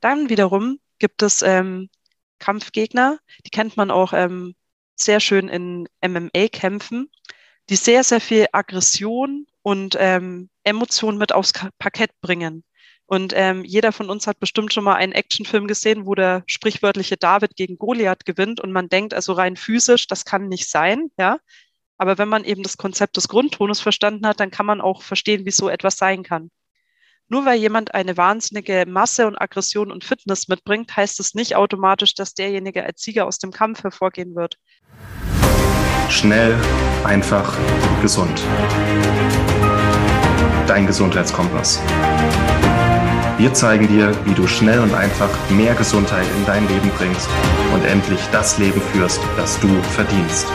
Dann 0.00 0.28
wiederum 0.28 0.80
gibt 0.98 1.22
es 1.22 1.42
ähm, 1.42 1.88
Kampfgegner, 2.38 3.18
die 3.44 3.50
kennt 3.50 3.76
man 3.76 3.90
auch 3.90 4.12
ähm, 4.12 4.54
sehr 4.96 5.20
schön 5.20 5.48
in 5.48 5.88
MMA-Kämpfen, 6.02 7.10
die 7.68 7.76
sehr, 7.76 8.04
sehr 8.04 8.20
viel 8.20 8.46
Aggression 8.52 9.46
und 9.62 9.96
ähm, 9.98 10.50
Emotionen 10.64 11.18
mit 11.18 11.32
aufs 11.32 11.52
Parkett 11.78 12.10
bringen. 12.20 12.64
Und 13.06 13.32
ähm, 13.34 13.64
jeder 13.64 13.90
von 13.92 14.08
uns 14.08 14.26
hat 14.26 14.38
bestimmt 14.38 14.72
schon 14.72 14.84
mal 14.84 14.94
einen 14.94 15.12
Actionfilm 15.12 15.66
gesehen, 15.66 16.06
wo 16.06 16.14
der 16.14 16.44
sprichwörtliche 16.46 17.16
David 17.16 17.56
gegen 17.56 17.76
Goliath 17.76 18.24
gewinnt 18.24 18.60
und 18.60 18.70
man 18.70 18.88
denkt 18.88 19.14
also 19.14 19.32
rein 19.32 19.56
physisch, 19.56 20.06
das 20.06 20.24
kann 20.24 20.48
nicht 20.48 20.70
sein, 20.70 21.10
ja. 21.18 21.38
Aber 21.98 22.18
wenn 22.18 22.28
man 22.28 22.44
eben 22.44 22.62
das 22.62 22.76
Konzept 22.76 23.16
des 23.16 23.28
Grundtonus 23.28 23.80
verstanden 23.80 24.26
hat, 24.26 24.40
dann 24.40 24.50
kann 24.50 24.64
man 24.64 24.80
auch 24.80 25.02
verstehen, 25.02 25.44
wie 25.44 25.50
so 25.50 25.68
etwas 25.68 25.98
sein 25.98 26.22
kann. 26.22 26.50
Nur 27.32 27.46
weil 27.46 27.60
jemand 27.60 27.94
eine 27.94 28.16
wahnsinnige 28.16 28.86
Masse 28.88 29.28
und 29.28 29.40
Aggression 29.40 29.92
und 29.92 30.02
Fitness 30.02 30.48
mitbringt, 30.48 30.96
heißt 30.96 31.20
es 31.20 31.32
nicht 31.32 31.54
automatisch, 31.54 32.14
dass 32.14 32.34
derjenige 32.34 32.84
als 32.84 33.02
Sieger 33.02 33.24
aus 33.24 33.38
dem 33.38 33.52
Kampf 33.52 33.84
hervorgehen 33.84 34.34
wird. 34.34 34.56
Schnell, 36.08 36.58
einfach, 37.04 37.56
gesund. 38.02 38.42
Dein 40.66 40.88
Gesundheitskompass. 40.88 41.80
Wir 43.38 43.54
zeigen 43.54 43.86
dir, 43.86 44.12
wie 44.26 44.34
du 44.34 44.48
schnell 44.48 44.80
und 44.80 44.92
einfach 44.92 45.30
mehr 45.50 45.76
Gesundheit 45.76 46.26
in 46.36 46.44
dein 46.46 46.66
Leben 46.66 46.90
bringst 46.98 47.28
und 47.72 47.84
endlich 47.84 48.20
das 48.32 48.58
Leben 48.58 48.82
führst, 48.92 49.20
das 49.36 49.58
du 49.60 49.68
verdienst. 49.82 50.48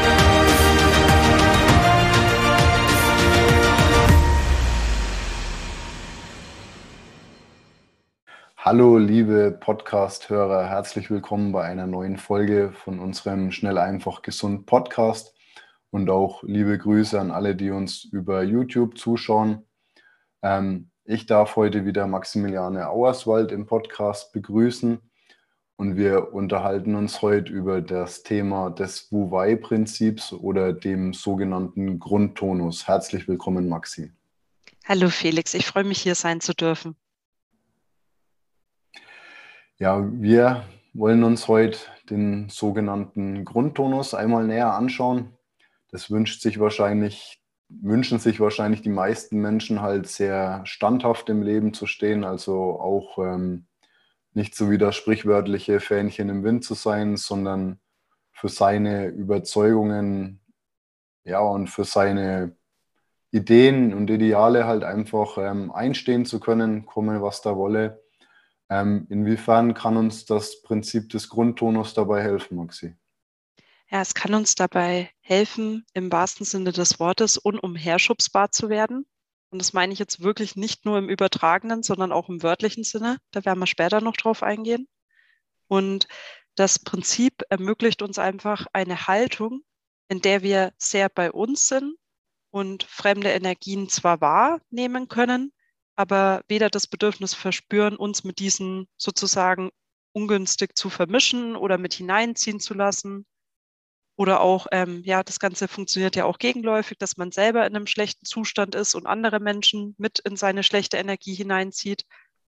Hallo, 8.68 8.98
liebe 8.98 9.52
Podcast-Hörer, 9.52 10.68
herzlich 10.68 11.12
willkommen 11.12 11.52
bei 11.52 11.66
einer 11.66 11.86
neuen 11.86 12.18
Folge 12.18 12.74
von 12.74 13.00
unserem 13.00 13.52
Schnell, 13.52 13.78
einfach, 13.78 14.24
gesund 14.24 14.66
Podcast. 14.66 15.36
Und 15.92 16.10
auch 16.10 16.42
liebe 16.42 16.76
Grüße 16.76 17.20
an 17.22 17.30
alle, 17.30 17.56
die 17.56 17.70
uns 17.70 18.06
über 18.06 18.42
YouTube 18.42 18.98
zuschauen. 18.98 19.68
Ähm, 20.42 20.90
ich 21.04 21.28
darf 21.28 21.58
heute 21.58 21.86
wieder 21.86 22.08
Maximiliane 22.08 22.90
Auerswald 22.90 23.52
im 23.52 23.68
Podcast 23.68 24.34
begrüßen. 24.34 24.98
Und 25.76 25.96
wir 25.96 26.34
unterhalten 26.34 26.96
uns 26.96 27.22
heute 27.22 27.54
über 27.54 27.82
das 27.82 28.24
Thema 28.24 28.72
des 28.72 29.12
Wu-Wei-Prinzips 29.12 30.34
oder 30.34 30.74
dem 30.74 31.14
sogenannten 31.14 32.00
Grundtonus. 32.00 32.88
Herzlich 32.88 33.28
willkommen, 33.28 33.70
Maxi. 33.70 34.12
Hallo 34.86 35.10
Felix, 35.10 35.54
ich 35.54 35.68
freue 35.68 35.84
mich 35.84 36.02
hier 36.02 36.16
sein 36.16 36.42
zu 36.42 36.56
dürfen. 36.56 36.96
Ja, 39.78 40.08
wir 40.10 40.64
wollen 40.94 41.26
uns 41.26 41.50
heute 41.50 41.78
den 42.10 42.48
sogenannten 42.48 43.44
Grundtonus 43.44 44.14
einmal 44.14 44.46
näher 44.46 44.74
anschauen. 44.74 45.34
Das 45.92 46.10
wünscht 46.10 46.42
sich 46.42 46.62
wahrscheinlich, 46.62 47.42
wünschen 47.68 48.20
sich 48.20 48.40
wahrscheinlich 48.40 48.84
die 48.84 48.90
meisten 48.90 49.42
Menschen 49.42 49.82
halt 49.82 50.08
sehr 50.08 50.62
standhaft 50.66 51.30
im 51.30 51.42
Leben 51.42 51.74
zu 51.74 51.88
stehen, 51.88 52.24
also 52.24 52.80
auch 52.80 53.18
ähm, 53.18 53.66
nicht 54.32 54.56
so 54.56 54.72
wie 54.72 54.78
das 54.78 54.96
sprichwörtliche 54.96 55.82
Fähnchen 55.82 56.30
im 56.30 56.46
Wind 56.46 56.64
zu 56.64 56.74
sein, 56.74 57.18
sondern 57.18 57.82
für 58.32 58.48
seine 58.48 59.08
Überzeugungen, 59.08 60.40
ja, 61.26 61.42
und 61.42 61.68
für 61.68 61.84
seine 61.84 62.56
Ideen 63.32 63.94
und 63.94 64.10
Ideale 64.10 64.68
halt 64.68 64.86
einfach 64.86 65.38
ähm, 65.38 65.70
einstehen 65.70 66.24
zu 66.24 66.40
können, 66.40 66.86
komme 66.86 67.22
was 67.22 67.42
da 67.42 67.58
wolle. 67.58 68.05
Ähm, 68.70 69.06
inwiefern 69.10 69.74
kann 69.74 69.98
uns 69.98 70.26
das 70.26 70.62
Prinzip 70.62 71.10
des 71.10 71.30
Grundtonus 71.30 71.94
dabei 71.94 72.22
helfen, 72.24 72.58
Maxi? 72.58 72.96
Ja, 73.90 74.02
es 74.02 74.16
kann 74.16 74.34
uns 74.34 74.56
dabei 74.56 75.12
helfen, 75.22 75.86
im 75.94 76.12
wahrsten 76.12 76.46
Sinne 76.46 76.72
des 76.72 77.00
Wortes 77.00 77.38
unumherschubsbar 77.38 78.52
zu 78.52 78.70
werden. 78.70 79.06
Und 79.52 79.60
das 79.60 79.74
meine 79.74 79.94
ich 79.94 80.00
jetzt 80.00 80.22
wirklich 80.22 80.56
nicht 80.56 80.86
nur 80.86 80.98
im 80.98 81.10
übertragenen, 81.10 81.84
sondern 81.84 82.12
auch 82.12 82.28
im 82.28 82.42
wörtlichen 82.42 82.84
Sinne. 82.84 83.20
Da 83.32 83.46
werden 83.46 83.60
wir 83.60 83.68
später 83.68 84.02
noch 84.02 84.18
drauf 84.18 84.42
eingehen. 84.42 84.88
Und 85.68 86.08
das 86.56 86.80
Prinzip 86.80 87.44
ermöglicht 87.50 88.02
uns 88.02 88.18
einfach 88.18 88.66
eine 88.74 89.08
Haltung, 89.08 89.62
in 90.08 90.22
der 90.22 90.42
wir 90.42 90.74
sehr 90.78 91.10
bei 91.10 91.32
uns 91.32 91.68
sind 91.68 91.96
und 92.50 92.84
fremde 92.84 93.30
Energien 93.30 93.90
zwar 93.90 94.22
wahrnehmen 94.22 95.08
können, 95.08 95.52
aber 95.96 96.44
weder 96.48 96.70
das 96.70 96.88
Bedürfnis 96.88 97.34
verspüren, 97.34 97.96
uns 97.96 98.24
mit 98.24 98.40
diesen 98.40 98.88
sozusagen 98.98 99.72
ungünstig 100.14 100.78
zu 100.78 100.90
vermischen 100.90 101.56
oder 101.56 101.78
mit 101.78 101.94
hineinziehen 101.94 102.60
zu 102.60 102.74
lassen. 102.74 103.26
Oder 104.18 104.40
auch, 104.40 104.68
ähm, 104.72 105.02
ja, 105.04 105.24
das 105.24 105.40
Ganze 105.40 105.68
funktioniert 105.68 106.16
ja 106.16 106.24
auch 106.24 106.38
gegenläufig, 106.38 106.98
dass 106.98 107.18
man 107.18 107.32
selber 107.32 107.68
in 107.68 107.76
einem 107.76 107.88
schlechten 107.88 108.26
Zustand 108.26 108.74
ist 108.74 108.96
und 108.96 109.08
andere 109.08 109.42
Menschen 109.42 109.94
mit 109.98 110.20
in 110.20 110.38
seine 110.38 110.64
schlechte 110.64 110.98
Energie 110.98 111.34
hineinzieht. 111.34 112.06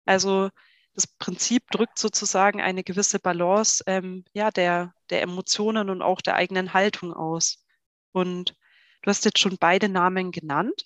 Also 0.05 0.49
das 0.93 1.07
Prinzip 1.07 1.69
drückt 1.71 1.97
sozusagen 1.99 2.61
eine 2.61 2.83
gewisse 2.83 3.19
Balance 3.19 3.83
ähm, 3.87 4.23
ja, 4.33 4.51
der, 4.51 4.93
der 5.09 5.23
Emotionen 5.23 5.89
und 5.89 6.01
auch 6.03 6.21
der 6.21 6.35
eigenen 6.35 6.73
Haltung 6.73 7.13
aus. 7.13 7.65
Und 8.11 8.55
du 9.01 9.09
hast 9.09 9.25
jetzt 9.25 9.39
schon 9.39 9.57
beide 9.59 9.89
Namen 9.89 10.31
genannt. 10.31 10.85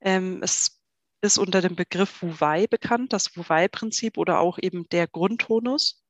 Ähm, 0.00 0.40
es 0.42 0.79
ist 1.20 1.38
unter 1.38 1.60
dem 1.60 1.76
Begriff 1.76 2.22
Wu-Wei 2.22 2.66
bekannt, 2.66 3.12
das 3.12 3.36
Wu-Wei-Prinzip 3.36 4.16
oder 4.16 4.40
auch 4.40 4.58
eben 4.58 4.88
der 4.88 5.06
Grundtonus. 5.06 6.02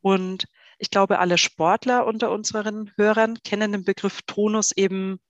Und 0.00 0.46
ich 0.78 0.90
glaube, 0.90 1.18
alle 1.18 1.38
Sportler 1.38 2.06
unter 2.06 2.30
unseren 2.30 2.92
Hörern 2.96 3.38
kennen 3.42 3.72
den 3.72 3.84
Begriff 3.84 4.22
Tonus 4.22 4.72
eben 4.72 5.20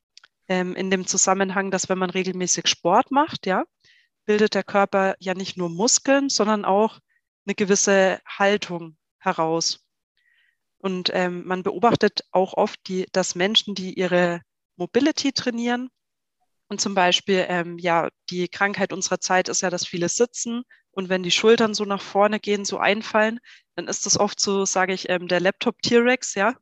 ähm, 0.48 0.74
in 0.74 0.90
dem 0.90 1.06
Zusammenhang, 1.06 1.70
dass 1.70 1.88
wenn 1.88 1.98
man 1.98 2.10
regelmäßig 2.10 2.68
Sport 2.68 3.10
macht, 3.10 3.46
ja, 3.46 3.64
bildet 4.26 4.54
der 4.54 4.64
Körper 4.64 5.14
ja 5.18 5.34
nicht 5.34 5.56
nur 5.56 5.70
Muskeln, 5.70 6.28
sondern 6.28 6.64
auch 6.64 7.00
eine 7.46 7.54
gewisse 7.54 8.20
Haltung 8.26 8.96
heraus. 9.18 9.84
Und 10.78 11.10
ähm, 11.12 11.46
man 11.46 11.62
beobachtet 11.62 12.24
auch 12.30 12.54
oft, 12.54 12.80
die, 12.86 13.06
dass 13.12 13.34
Menschen, 13.34 13.74
die 13.74 13.94
ihre 13.94 14.40
Mobility 14.76 15.32
trainieren, 15.32 15.90
und 16.70 16.80
zum 16.80 16.94
Beispiel, 16.94 17.46
ähm, 17.48 17.78
ja, 17.78 18.08
die 18.30 18.48
Krankheit 18.48 18.92
unserer 18.92 19.20
Zeit 19.20 19.48
ist 19.48 19.60
ja, 19.60 19.70
dass 19.70 19.86
viele 19.86 20.08
sitzen 20.08 20.62
und 20.92 21.08
wenn 21.08 21.22
die 21.24 21.32
Schultern 21.32 21.74
so 21.74 21.84
nach 21.84 22.00
vorne 22.00 22.40
gehen, 22.40 22.64
so 22.64 22.78
einfallen, 22.78 23.40
dann 23.74 23.88
ist 23.88 24.06
das 24.06 24.18
oft 24.18 24.40
so, 24.40 24.64
sage 24.64 24.92
ich, 24.94 25.08
ähm, 25.08 25.28
der 25.28 25.40
Laptop-T-Rex, 25.40 26.34
ja, 26.36 26.54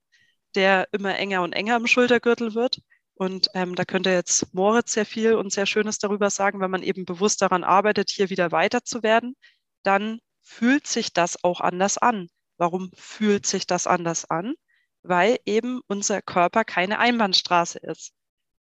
der 0.55 0.89
immer 0.93 1.17
enger 1.19 1.43
und 1.43 1.53
enger 1.53 1.77
im 1.77 1.87
Schultergürtel 1.87 2.55
wird. 2.55 2.81
Und 3.15 3.49
ähm, 3.55 3.75
da 3.75 3.85
könnte 3.85 4.11
jetzt 4.11 4.55
Moritz 4.55 4.93
sehr 4.93 5.07
viel 5.07 5.35
und 5.35 5.53
sehr 5.53 5.67
Schönes 5.67 5.99
darüber 5.99 6.31
sagen, 6.31 6.61
wenn 6.61 6.71
man 6.71 6.83
eben 6.83 7.05
bewusst 7.05 7.43
daran 7.43 7.65
arbeitet, 7.65 8.11
hier 8.11 8.31
wieder 8.31 8.53
weiter 8.53 8.85
zu 8.85 9.03
werden, 9.03 9.35
dann 9.83 10.21
fühlt 10.43 10.87
sich 10.87 11.13
das 11.13 11.45
auch 11.45 11.61
anders 11.61 11.99
an. 11.99 12.29
Warum 12.57 12.91
fühlt 12.95 13.47
sich 13.47 13.67
das 13.67 13.87
anders 13.87 14.25
an? 14.31 14.55
Weil 15.03 15.39
eben 15.47 15.81
unser 15.89 16.23
Körper 16.23 16.65
keine 16.65 16.99
Einbahnstraße 16.99 17.79
ist 17.81 18.15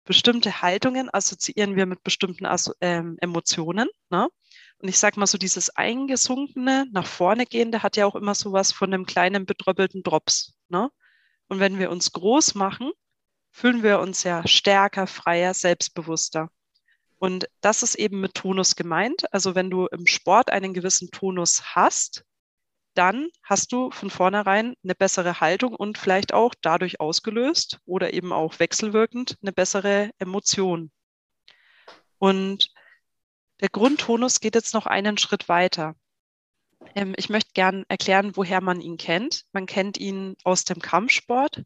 bestimmte 0.08 0.62
Haltungen 0.62 1.12
assoziieren 1.12 1.76
wir 1.76 1.84
mit 1.84 2.02
bestimmten 2.02 2.46
ähm, 2.80 3.18
Emotionen. 3.20 3.90
Ne? 4.08 4.26
Und 4.78 4.88
ich 4.88 4.98
sage 4.98 5.20
mal 5.20 5.26
so, 5.26 5.36
dieses 5.36 5.68
eingesunkene, 5.68 6.86
nach 6.90 7.06
vorne 7.06 7.44
gehende 7.44 7.82
hat 7.82 7.98
ja 7.98 8.06
auch 8.06 8.14
immer 8.16 8.34
so 8.34 8.54
was 8.54 8.72
von 8.72 8.92
einem 8.92 9.04
kleinen 9.04 9.44
bedröppelten 9.44 10.02
Drops. 10.02 10.54
Ne? 10.70 10.90
Und 11.48 11.60
wenn 11.60 11.78
wir 11.78 11.90
uns 11.90 12.12
groß 12.12 12.54
machen, 12.54 12.90
fühlen 13.50 13.82
wir 13.82 13.98
uns 13.98 14.22
ja 14.22 14.46
stärker, 14.48 15.06
freier, 15.06 15.52
selbstbewusster. 15.52 16.48
Und 17.18 17.46
das 17.60 17.82
ist 17.82 17.96
eben 17.96 18.18
mit 18.18 18.32
Tonus 18.32 18.76
gemeint. 18.76 19.30
Also 19.34 19.54
wenn 19.54 19.68
du 19.68 19.88
im 19.88 20.06
Sport 20.06 20.50
einen 20.50 20.72
gewissen 20.72 21.10
Tonus 21.10 21.74
hast, 21.74 22.24
dann 22.94 23.28
hast 23.42 23.72
du 23.72 23.90
von 23.90 24.10
vornherein 24.10 24.74
eine 24.82 24.94
bessere 24.94 25.40
Haltung 25.40 25.74
und 25.74 25.98
vielleicht 25.98 26.34
auch 26.34 26.54
dadurch 26.60 27.00
ausgelöst 27.00 27.80
oder 27.84 28.12
eben 28.12 28.32
auch 28.32 28.58
wechselwirkend 28.58 29.36
eine 29.42 29.52
bessere 29.52 30.10
Emotion. 30.18 30.90
Und 32.18 32.72
der 33.60 33.68
Grundtonus 33.68 34.40
geht 34.40 34.54
jetzt 34.54 34.74
noch 34.74 34.86
einen 34.86 35.18
Schritt 35.18 35.48
weiter. 35.48 35.94
Ähm, 36.94 37.14
ich 37.16 37.28
möchte 37.28 37.50
gern 37.54 37.84
erklären, 37.88 38.36
woher 38.36 38.60
man 38.60 38.80
ihn 38.80 38.96
kennt. 38.96 39.44
Man 39.52 39.66
kennt 39.66 39.98
ihn 39.98 40.36
aus 40.44 40.64
dem 40.64 40.80
Kampfsport 40.80 41.62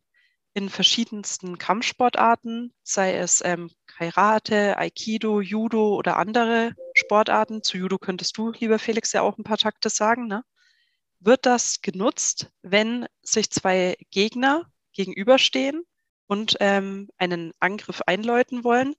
in 0.54 0.68
verschiedensten 0.68 1.56
Kampfsportarten, 1.56 2.74
sei 2.82 3.16
es 3.16 3.42
ähm, 3.44 3.70
Karate, 3.86 4.76
Aikido, 4.76 5.40
Judo 5.40 5.96
oder 5.96 6.18
andere 6.18 6.74
Sportarten. 6.94 7.62
Zu 7.62 7.78
Judo 7.78 7.98
könntest 7.98 8.36
du, 8.36 8.52
lieber 8.52 8.78
Felix, 8.78 9.12
ja 9.12 9.22
auch 9.22 9.38
ein 9.38 9.44
paar 9.44 9.58
Takte 9.58 9.88
sagen. 9.88 10.26
Ne? 10.26 10.44
Wird 11.24 11.46
das 11.46 11.82
genutzt, 11.82 12.50
wenn 12.62 13.06
sich 13.22 13.50
zwei 13.50 13.96
Gegner 14.10 14.70
gegenüberstehen 14.92 15.84
und 16.26 16.56
ähm, 16.60 17.08
einen 17.18 17.52
Angriff 17.60 18.02
einläuten 18.06 18.64
wollen, 18.64 18.94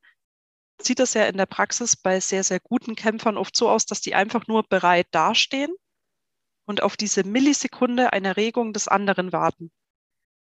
sieht 0.82 1.00
das 1.00 1.14
ja 1.14 1.26
in 1.26 1.38
der 1.38 1.46
Praxis 1.46 1.96
bei 1.96 2.20
sehr, 2.20 2.44
sehr 2.44 2.60
guten 2.60 2.96
Kämpfern 2.96 3.38
oft 3.38 3.56
so 3.56 3.70
aus, 3.70 3.86
dass 3.86 4.02
die 4.02 4.16
einfach 4.16 4.48
nur 4.48 4.64
bereit 4.64 5.08
dastehen 5.12 5.74
und 6.66 6.82
auf 6.82 6.98
diese 6.98 7.24
Millisekunde 7.24 8.14
einer 8.14 8.38
Regung 8.38 8.74
des 8.74 8.88
anderen 8.88 9.32
warten. 9.32 9.72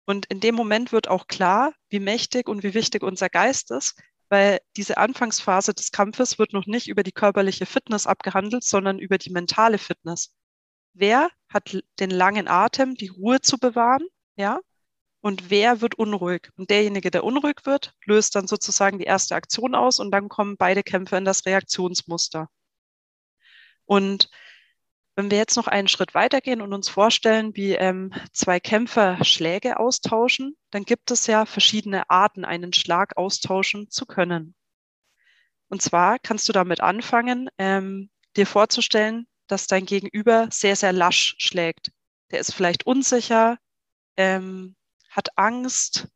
Und 0.04 0.26
in 0.26 0.40
dem 0.40 0.54
Moment 0.54 0.92
wird 0.92 1.08
auch 1.08 1.26
klar, 1.26 1.74
wie 1.88 2.00
mächtig 2.00 2.48
und 2.48 2.62
wie 2.62 2.74
wichtig 2.74 3.02
unser 3.02 3.28
Geist 3.28 3.70
ist, 3.70 4.00
weil 4.28 4.60
diese 4.76 4.96
Anfangsphase 4.96 5.74
des 5.74 5.92
Kampfes 5.92 6.38
wird 6.38 6.52
noch 6.52 6.66
nicht 6.66 6.88
über 6.88 7.02
die 7.02 7.12
körperliche 7.12 7.66
Fitness 7.66 8.06
abgehandelt, 8.06 8.64
sondern 8.64 8.98
über 8.98 9.18
die 9.18 9.30
mentale 9.30 9.78
Fitness. 9.78 10.34
Wer 10.94 11.30
hat 11.52 11.76
den 12.00 12.10
langen 12.10 12.48
Atem, 12.48 12.94
die 12.94 13.08
Ruhe 13.08 13.40
zu 13.40 13.58
bewahren, 13.58 14.06
ja? 14.36 14.60
Und 15.20 15.50
wer 15.50 15.80
wird 15.80 15.94
unruhig? 15.94 16.50
Und 16.56 16.70
derjenige, 16.70 17.10
der 17.10 17.22
unruhig 17.24 17.60
wird, 17.64 17.94
löst 18.06 18.34
dann 18.34 18.48
sozusagen 18.48 18.98
die 18.98 19.04
erste 19.04 19.36
Aktion 19.36 19.74
aus 19.76 20.00
und 20.00 20.10
dann 20.10 20.28
kommen 20.28 20.56
beide 20.56 20.82
Kämpfer 20.82 21.18
in 21.18 21.24
das 21.24 21.46
Reaktionsmuster. 21.46 22.48
Und 23.84 24.28
wenn 25.14 25.30
wir 25.30 25.38
jetzt 25.38 25.56
noch 25.56 25.68
einen 25.68 25.88
Schritt 25.88 26.14
weitergehen 26.14 26.60
und 26.62 26.72
uns 26.72 26.88
vorstellen, 26.88 27.54
wie 27.54 27.72
ähm, 27.74 28.12
zwei 28.32 28.58
Kämpfer 28.58 29.22
Schläge 29.24 29.78
austauschen, 29.78 30.56
dann 30.70 30.84
gibt 30.84 31.10
es 31.10 31.26
ja 31.26 31.44
verschiedene 31.44 32.08
Arten, 32.08 32.44
einen 32.44 32.72
Schlag 32.72 33.16
austauschen 33.16 33.90
zu 33.90 34.06
können. 34.06 34.54
Und 35.68 35.82
zwar 35.82 36.18
kannst 36.18 36.48
du 36.48 36.52
damit 36.52 36.80
anfangen, 36.80 37.48
ähm, 37.58 38.10
dir 38.36 38.46
vorzustellen, 38.46 39.26
dass 39.52 39.66
dein 39.66 39.84
Gegenüber 39.84 40.48
sehr, 40.50 40.76
sehr 40.76 40.92
lasch 40.92 41.34
schlägt. 41.38 41.92
Der 42.30 42.40
ist 42.40 42.54
vielleicht 42.54 42.86
unsicher, 42.86 43.58
ähm, 44.16 44.74
hat 45.10 45.36
Angst, 45.36 46.08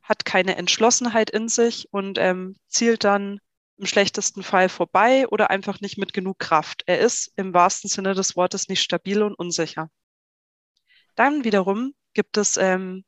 hat 0.00 0.24
keine 0.24 0.56
Entschlossenheit 0.56 1.28
in 1.30 1.48
sich 1.48 1.88
und 1.92 2.18
ähm, 2.18 2.56
zielt 2.68 3.02
dann 3.02 3.40
im 3.78 3.86
schlechtesten 3.86 4.44
Fall 4.44 4.68
vorbei 4.68 5.26
oder 5.26 5.50
einfach 5.50 5.80
nicht 5.80 5.98
mit 5.98 6.12
genug 6.12 6.38
Kraft. 6.38 6.84
Er 6.86 7.00
ist 7.00 7.32
im 7.34 7.52
wahrsten 7.52 7.90
Sinne 7.90 8.14
des 8.14 8.36
Wortes 8.36 8.68
nicht 8.68 8.82
stabil 8.82 9.22
und 9.22 9.34
unsicher. 9.34 9.90
Dann 11.16 11.42
wiederum 11.42 11.94
gibt 12.14 12.36
es 12.36 12.56
ähm, 12.56 13.04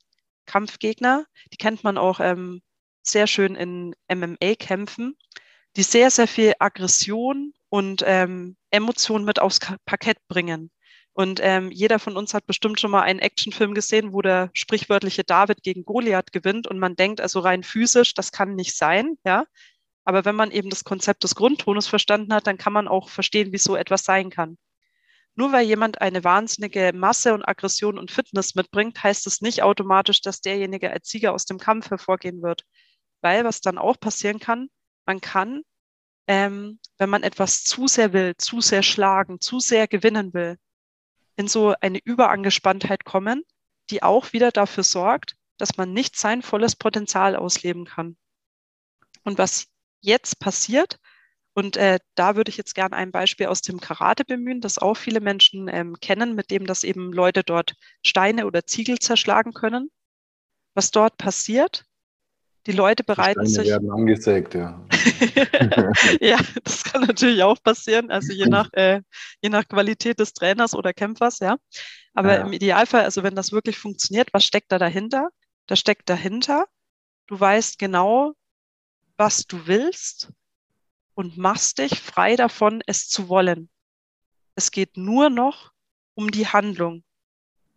Kampfgegner, 0.47 1.27
die 1.53 1.59
kennt 1.59 1.85
man 1.85 1.97
auch 1.97 2.19
ähm, 2.19 2.61
sehr 3.03 3.29
schön 3.29 3.55
in 3.55 3.95
MMA-Kämpfen, 4.13 5.17
die 5.77 5.85
sehr, 5.85 6.11
sehr 6.11 6.27
viel 6.27 6.55
Aggression 6.59 7.55
und 7.69 8.03
ähm, 8.05 8.57
Emotionen 8.75 9.25
mit 9.25 9.41
aufs 9.41 9.61
Parkett 9.87 10.19
bringen. 10.29 10.71
Und 11.15 11.39
ähm, 11.43 11.71
jeder 11.71 12.01
von 12.01 12.17
uns 12.17 12.35
hat 12.35 12.47
bestimmt 12.47 12.81
schon 12.81 12.91
mal 12.91 13.03
einen 13.03 13.21
Actionfilm 13.21 13.73
gesehen, 13.73 14.13
wo 14.13 14.21
der 14.21 14.51
sprichwörtliche 14.53 15.23
David 15.23 15.63
gegen 15.63 15.85
Goliath 15.85 16.33
gewinnt 16.33 16.67
und 16.67 16.81
man 16.81 16.97
denkt 16.97 17.21
also 17.21 17.39
rein 17.39 17.63
physisch, 17.63 18.15
das 18.15 18.33
kann 18.33 18.57
nicht 18.57 18.77
sein, 18.77 19.17
ja. 19.25 19.45
Aber 20.05 20.25
wenn 20.25 20.35
man 20.35 20.51
eben 20.51 20.71
das 20.71 20.85
Konzept 20.85 21.25
des 21.25 21.35
Grundtonus 21.37 21.87
verstanden 21.87 22.35
hat, 22.35 22.47
dann 22.47 22.59
kann 22.59 22.73
man 22.73 22.89
auch 22.89 23.09
verstehen, 23.09 23.53
wie 23.53 23.59
so 23.59 23.77
etwas 23.77 24.05
sein 24.05 24.29
kann. 24.29 24.59
Nur 25.37 25.53
weil 25.53 25.67
jemand 25.67 26.01
eine 26.01 26.25
wahnsinnige 26.25 26.93
Masse 26.95 27.33
und 27.35 27.47
Aggression 27.47 27.99
und 27.99 28.11
Fitness 28.11 28.55
mitbringt, 28.55 29.03
heißt 29.03 29.27
es 29.27 29.41
nicht 29.41 29.63
automatisch, 29.63 30.21
dass 30.21 30.41
derjenige 30.41 30.91
als 30.91 31.09
Sieger 31.09 31.33
aus 31.33 31.45
dem 31.45 31.59
Kampf 31.59 31.91
hervorgehen 31.91 32.43
wird. 32.43 32.63
Weil 33.21 33.45
was 33.45 33.61
dann 33.61 33.79
auch 33.79 33.99
passieren 33.99 34.39
kann, 34.39 34.69
man 35.07 35.21
kann, 35.21 35.63
ähm, 36.27 36.79
wenn 36.99 37.11
man 37.11 37.23
etwas 37.23 37.65
zu 37.65 37.87
sehr 37.87 38.13
will, 38.13 38.35
zu 38.37 38.61
sehr 38.61 38.83
schlagen, 38.83 39.41
zu 39.41 39.61
sehr 39.61 39.89
gewinnen 39.89 40.33
will, 40.35 40.57
in 41.37 41.49
so 41.49 41.75
eine 41.81 42.01
Überangespanntheit 42.03 43.05
kommen, 43.05 43.43
die 43.91 44.03
auch 44.03 44.33
wieder 44.33 44.51
dafür 44.51 44.85
sorgt, 44.85 45.37
dass 45.59 45.77
man 45.77 45.93
nicht 45.93 46.17
sein 46.17 46.43
volles 46.43 46.77
Potenzial 46.77 47.37
ausleben 47.37 47.85
kann. 47.85 48.17
Und 49.25 49.39
was 49.39 49.67
jetzt 50.01 50.39
passiert. 50.39 50.99
Und 51.55 51.77
äh, 51.77 51.99
da 52.15 52.37
würde 52.37 52.51
ich 52.51 52.57
jetzt 52.57 52.75
gerne 52.75 52.97
ein 52.97 53.13
Beispiel 53.13 53.47
aus 53.47 53.63
dem 53.63 53.81
Karate 53.81 54.25
bemühen, 54.25 54.61
das 54.61 54.79
auch 54.79 54.95
viele 54.97 55.21
Menschen 55.21 55.69
ähm, 55.69 55.97
kennen, 56.01 56.35
mit 56.35 56.51
dem 56.51 56.67
das 56.67 56.85
eben 56.85 57.13
Leute 57.13 57.43
dort 57.45 57.75
Steine 58.05 58.47
oder 58.47 58.67
Ziegel 58.67 58.99
zerschlagen 58.99 59.53
können. 59.53 59.91
Was 60.75 60.91
dort 60.91 61.17
passiert, 61.17 61.85
die 62.67 62.73
Leute 62.73 63.05
bereiten 63.05 63.45
die 63.45 63.51
sich. 63.51 63.69
werden 63.69 63.91
angesägt, 63.91 64.55
ja. 64.55 64.83
ja, 66.21 66.39
das 66.63 66.85
kann 66.85 67.03
natürlich 67.03 67.43
auch 67.43 67.63
passieren, 67.63 68.11
also 68.11 68.33
je 68.33 68.47
nach, 68.47 68.73
äh, 68.73 69.03
je 69.43 69.51
nach 69.51 69.69
Qualität 69.69 70.19
des 70.19 70.33
Trainers 70.33 70.75
oder 70.75 70.93
Kämpfers, 70.93 71.41
ja. 71.41 71.57
Aber 72.15 72.37
ja. 72.37 72.47
im 72.47 72.53
Idealfall, 72.53 73.03
also 73.03 73.23
wenn 73.23 73.35
das 73.35 73.53
wirklich 73.53 73.79
funktioniert, 73.79 74.33
was 74.33 74.45
steckt 74.45 74.73
da 74.73 74.79
dahinter? 74.79 75.29
Da 75.67 75.77
steckt 75.77 76.09
dahinter, 76.09 76.67
du 77.27 77.39
weißt 77.39 77.79
genau, 77.79 78.33
was 79.17 79.47
du 79.47 79.67
willst 79.67 80.33
und 81.15 81.37
machst 81.37 81.79
dich 81.79 82.01
frei 82.01 82.37
davon, 82.37 82.83
es 82.87 83.09
zu 83.09 83.29
wollen. 83.29 83.69
Es 84.55 84.71
geht 84.71 84.97
nur 84.97 85.31
noch 85.31 85.73
um 86.15 86.31
die 86.31 86.47
Handlung, 86.47 87.05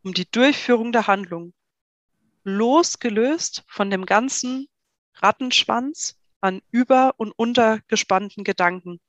um 0.03 0.13
die 0.13 0.29
Durchführung 0.29 0.91
der 0.91 1.07
Handlung, 1.07 1.53
losgelöst 2.43 3.63
von 3.67 3.89
dem 3.89 4.05
ganzen 4.05 4.67
Rattenschwanz 5.21 6.17
an 6.41 6.61
über- 6.71 7.13
und 7.17 7.31
untergespannten 7.31 8.43
Gedanken. 8.43 8.99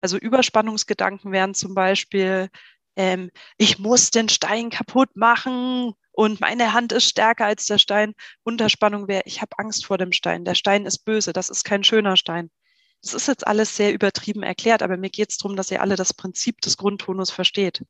Also 0.00 0.16
Überspannungsgedanken 0.16 1.32
wären 1.32 1.54
zum 1.54 1.74
Beispiel, 1.74 2.48
ähm, 2.96 3.30
ich 3.56 3.78
muss 3.78 4.10
den 4.10 4.28
Stein 4.28 4.70
kaputt 4.70 5.16
machen 5.16 5.94
und 6.12 6.40
meine 6.40 6.72
Hand 6.72 6.92
ist 6.92 7.08
stärker 7.08 7.46
als 7.46 7.66
der 7.66 7.78
Stein. 7.78 8.14
Unterspannung 8.42 9.08
wäre, 9.08 9.22
ich 9.24 9.40
habe 9.40 9.58
Angst 9.58 9.86
vor 9.86 9.98
dem 9.98 10.12
Stein. 10.12 10.44
Der 10.44 10.54
Stein 10.54 10.86
ist 10.86 11.04
böse, 11.04 11.32
das 11.32 11.50
ist 11.50 11.64
kein 11.64 11.84
schöner 11.84 12.16
Stein. 12.16 12.50
Das 13.02 13.14
ist 13.14 13.28
jetzt 13.28 13.46
alles 13.46 13.76
sehr 13.76 13.92
übertrieben 13.92 14.42
erklärt, 14.42 14.82
aber 14.82 14.96
mir 14.96 15.10
geht 15.10 15.30
es 15.30 15.38
darum, 15.38 15.56
dass 15.56 15.70
ihr 15.70 15.80
alle 15.80 15.96
das 15.96 16.14
Prinzip 16.14 16.60
des 16.60 16.76
Grundtonus 16.76 17.30
versteht. 17.30 17.84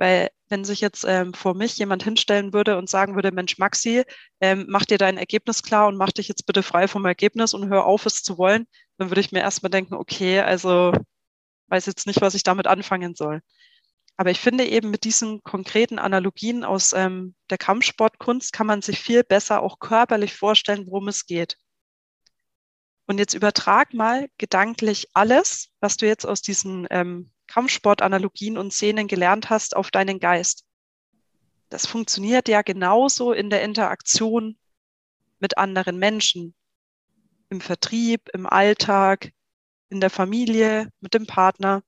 Weil 0.00 0.30
wenn 0.48 0.64
sich 0.64 0.80
jetzt 0.80 1.04
ähm, 1.06 1.34
vor 1.34 1.54
mich 1.54 1.76
jemand 1.76 2.02
hinstellen 2.02 2.54
würde 2.54 2.78
und 2.78 2.88
sagen 2.88 3.16
würde, 3.16 3.32
Mensch, 3.32 3.58
Maxi, 3.58 4.02
ähm, 4.40 4.64
mach 4.66 4.86
dir 4.86 4.96
dein 4.96 5.18
Ergebnis 5.18 5.62
klar 5.62 5.88
und 5.88 5.98
mach 5.98 6.10
dich 6.10 6.26
jetzt 6.26 6.46
bitte 6.46 6.62
frei 6.62 6.88
vom 6.88 7.04
Ergebnis 7.04 7.52
und 7.52 7.68
hör 7.68 7.84
auf, 7.84 8.06
es 8.06 8.22
zu 8.22 8.38
wollen, 8.38 8.66
dann 8.96 9.10
würde 9.10 9.20
ich 9.20 9.30
mir 9.30 9.40
erstmal 9.40 9.68
denken, 9.68 9.94
okay, 9.94 10.40
also 10.40 10.92
weiß 11.68 11.84
jetzt 11.84 12.06
nicht, 12.06 12.22
was 12.22 12.34
ich 12.34 12.42
damit 12.42 12.66
anfangen 12.66 13.14
soll. 13.14 13.42
Aber 14.16 14.30
ich 14.30 14.40
finde 14.40 14.64
eben 14.66 14.90
mit 14.90 15.04
diesen 15.04 15.42
konkreten 15.42 15.98
Analogien 15.98 16.64
aus 16.64 16.94
ähm, 16.94 17.34
der 17.50 17.58
Kampfsportkunst 17.58 18.54
kann 18.54 18.66
man 18.66 18.80
sich 18.80 19.00
viel 19.00 19.22
besser 19.22 19.62
auch 19.62 19.80
körperlich 19.80 20.34
vorstellen, 20.34 20.86
worum 20.86 21.08
es 21.08 21.26
geht. 21.26 21.58
Und 23.06 23.18
jetzt 23.18 23.34
übertrag 23.34 23.92
mal 23.92 24.28
gedanklich 24.38 25.08
alles, 25.12 25.68
was 25.80 25.98
du 25.98 26.06
jetzt 26.06 26.24
aus 26.24 26.40
diesen 26.40 26.86
ähm, 26.90 27.32
Kampfsportanalogien 27.50 28.56
und 28.56 28.72
Szenen 28.72 29.08
gelernt 29.08 29.50
hast, 29.50 29.74
auf 29.74 29.90
deinen 29.90 30.20
Geist. 30.20 30.64
Das 31.68 31.84
funktioniert 31.84 32.48
ja 32.48 32.62
genauso 32.62 33.32
in 33.32 33.50
der 33.50 33.62
Interaktion 33.62 34.56
mit 35.40 35.58
anderen 35.58 35.98
Menschen, 35.98 36.54
im 37.48 37.60
Vertrieb, 37.60 38.28
im 38.32 38.46
Alltag, 38.46 39.32
in 39.88 40.00
der 40.00 40.10
Familie, 40.10 40.92
mit 41.00 41.12
dem 41.12 41.26
Partner. 41.26 41.82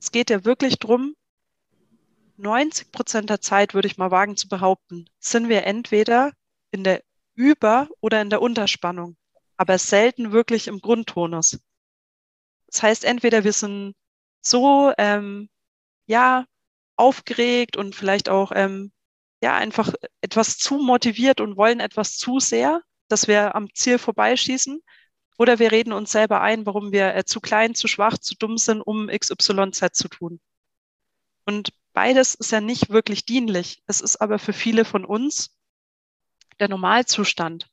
Es 0.00 0.10
geht 0.10 0.30
ja 0.30 0.44
wirklich 0.44 0.80
drum, 0.80 1.14
90 2.36 2.90
Prozent 2.90 3.30
der 3.30 3.40
Zeit, 3.40 3.74
würde 3.74 3.86
ich 3.86 3.96
mal 3.96 4.10
wagen 4.10 4.36
zu 4.36 4.48
behaupten, 4.48 5.08
sind 5.20 5.48
wir 5.48 5.64
entweder 5.64 6.32
in 6.72 6.82
der 6.82 7.02
Über- 7.36 7.88
oder 8.00 8.20
in 8.20 8.30
der 8.30 8.42
Unterspannung, 8.42 9.16
aber 9.56 9.78
selten 9.78 10.32
wirklich 10.32 10.66
im 10.66 10.80
Grundtonus. 10.80 11.60
Das 12.66 12.82
heißt, 12.82 13.04
entweder 13.04 13.44
wir 13.44 13.52
sind 13.52 13.94
so, 14.50 14.92
ähm, 14.98 15.48
ja, 16.06 16.46
aufgeregt 16.96 17.76
und 17.76 17.94
vielleicht 17.94 18.28
auch, 18.28 18.52
ähm, 18.54 18.92
ja, 19.42 19.56
einfach 19.56 19.92
etwas 20.22 20.58
zu 20.58 20.76
motiviert 20.78 21.40
und 21.40 21.56
wollen 21.56 21.80
etwas 21.80 22.16
zu 22.16 22.40
sehr, 22.40 22.82
dass 23.08 23.28
wir 23.28 23.54
am 23.54 23.72
Ziel 23.74 23.98
vorbeischießen. 23.98 24.80
Oder 25.38 25.58
wir 25.58 25.72
reden 25.72 25.92
uns 25.92 26.12
selber 26.12 26.40
ein, 26.40 26.64
warum 26.64 26.92
wir 26.92 27.14
äh, 27.14 27.24
zu 27.24 27.40
klein, 27.40 27.74
zu 27.74 27.88
schwach, 27.88 28.18
zu 28.18 28.34
dumm 28.36 28.56
sind, 28.56 28.80
um 28.80 29.08
XYZ 29.08 29.92
zu 29.92 30.08
tun. 30.08 30.40
Und 31.44 31.70
beides 31.92 32.34
ist 32.34 32.52
ja 32.52 32.60
nicht 32.60 32.88
wirklich 32.90 33.24
dienlich. 33.24 33.82
Es 33.86 34.00
ist 34.00 34.16
aber 34.16 34.38
für 34.38 34.52
viele 34.52 34.84
von 34.84 35.04
uns 35.04 35.56
der 36.58 36.68
Normalzustand. 36.68 37.68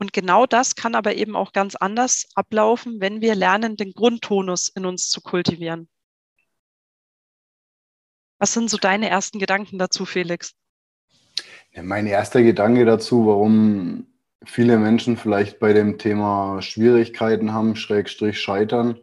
Und 0.00 0.14
genau 0.14 0.46
das 0.46 0.76
kann 0.76 0.94
aber 0.94 1.14
eben 1.14 1.36
auch 1.36 1.52
ganz 1.52 1.76
anders 1.76 2.26
ablaufen, 2.34 3.00
wenn 3.00 3.20
wir 3.20 3.34
lernen, 3.34 3.76
den 3.76 3.92
Grundtonus 3.92 4.68
in 4.68 4.86
uns 4.86 5.10
zu 5.10 5.20
kultivieren. 5.20 5.90
Was 8.38 8.54
sind 8.54 8.70
so 8.70 8.78
deine 8.78 9.10
ersten 9.10 9.38
Gedanken 9.38 9.78
dazu, 9.78 10.06
Felix? 10.06 10.54
Mein 11.74 12.06
erster 12.06 12.42
Gedanke 12.42 12.86
dazu, 12.86 13.26
warum 13.26 14.06
viele 14.42 14.78
Menschen 14.78 15.18
vielleicht 15.18 15.58
bei 15.58 15.74
dem 15.74 15.98
Thema 15.98 16.62
Schwierigkeiten 16.62 17.52
haben, 17.52 17.76
Schrägstrich 17.76 18.40
scheitern, 18.40 18.98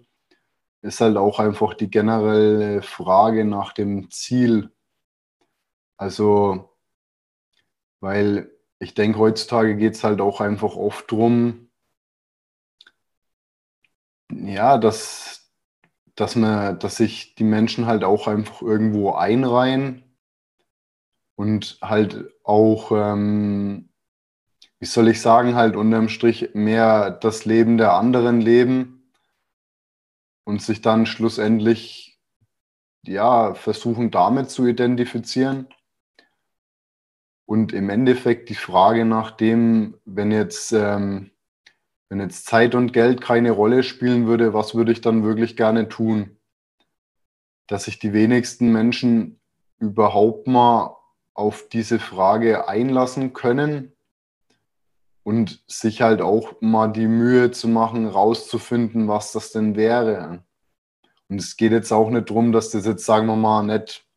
ist 0.81 0.99
halt 0.99 1.15
auch 1.15 1.37
einfach 1.37 1.75
die 1.75 1.91
generelle 1.91 2.81
Frage 2.81 3.45
nach 3.45 3.71
dem 3.73 4.09
Ziel. 4.09 4.71
Also, 5.95 6.75
weil 7.99 8.56
ich 8.79 8.93
denke, 8.93 9.19
heutzutage 9.19 9.75
geht 9.75 9.95
es 9.95 10.03
halt 10.03 10.21
auch 10.21 10.41
einfach 10.41 10.75
oft 10.75 11.11
darum, 11.11 11.69
ja, 14.31 14.77
dass 14.77 15.43
dass 16.15 16.35
man, 16.35 16.79
dass 16.79 16.97
sich 16.97 17.35
die 17.35 17.43
Menschen 17.43 17.85
halt 17.85 18.03
auch 18.03 18.27
einfach 18.27 18.61
irgendwo 18.63 19.13
einreihen 19.13 20.03
und 21.35 21.77
halt 21.81 22.33
auch, 22.43 22.91
ähm, 22.91 23.89
wie 24.79 24.85
soll 24.87 25.09
ich 25.09 25.21
sagen, 25.21 25.55
halt 25.55 25.75
unterm 25.75 26.09
Strich 26.09 26.51
mehr 26.55 27.11
das 27.11 27.45
Leben 27.45 27.77
der 27.77 27.93
anderen 27.93 28.41
leben 28.41 29.11
und 30.45 30.61
sich 30.61 30.81
dann 30.81 31.05
schlussendlich 31.05 32.19
ja 33.03 33.53
versuchen 33.53 34.11
damit 34.11 34.49
zu 34.49 34.65
identifizieren. 34.65 35.67
Und 37.47 37.73
im 37.73 37.89
Endeffekt 37.89 38.49
die 38.49 38.55
Frage 38.55 39.05
nach 39.05 39.31
dem, 39.31 39.95
wenn 40.05 40.31
jetzt 40.31 40.71
ähm, 40.73 41.31
wenn 42.09 42.19
jetzt 42.19 42.45
Zeit 42.45 42.73
und 42.75 42.93
Geld 42.93 43.21
keine 43.21 43.51
Rolle 43.51 43.83
spielen 43.83 44.27
würde, 44.27 44.53
was 44.53 44.75
würde 44.75 44.91
ich 44.91 45.01
dann 45.01 45.23
wirklich 45.23 45.57
gerne 45.57 45.89
tun? 45.89 46.37
Dass 47.67 47.85
sich 47.85 47.99
die 47.99 48.13
wenigsten 48.13 48.71
Menschen 48.71 49.41
überhaupt 49.77 50.47
mal 50.47 50.95
auf 51.33 51.67
diese 51.69 51.99
Frage 51.99 52.67
einlassen 52.67 53.33
können 53.33 53.91
und 55.23 55.63
sich 55.67 56.01
halt 56.01 56.21
auch 56.21 56.61
mal 56.61 56.87
die 56.87 57.07
Mühe 57.07 57.51
zu 57.51 57.67
machen, 57.67 58.07
rauszufinden, 58.07 59.07
was 59.09 59.33
das 59.33 59.51
denn 59.51 59.75
wäre. 59.75 60.43
Und 61.27 61.41
es 61.41 61.57
geht 61.57 61.73
jetzt 61.73 61.91
auch 61.91 62.09
nicht 62.09 62.29
darum, 62.29 62.53
dass 62.53 62.71
das 62.71 62.85
jetzt, 62.85 63.05
sagen 63.05 63.27
wir 63.27 63.35
mal, 63.35 63.63
nicht, 63.63 64.07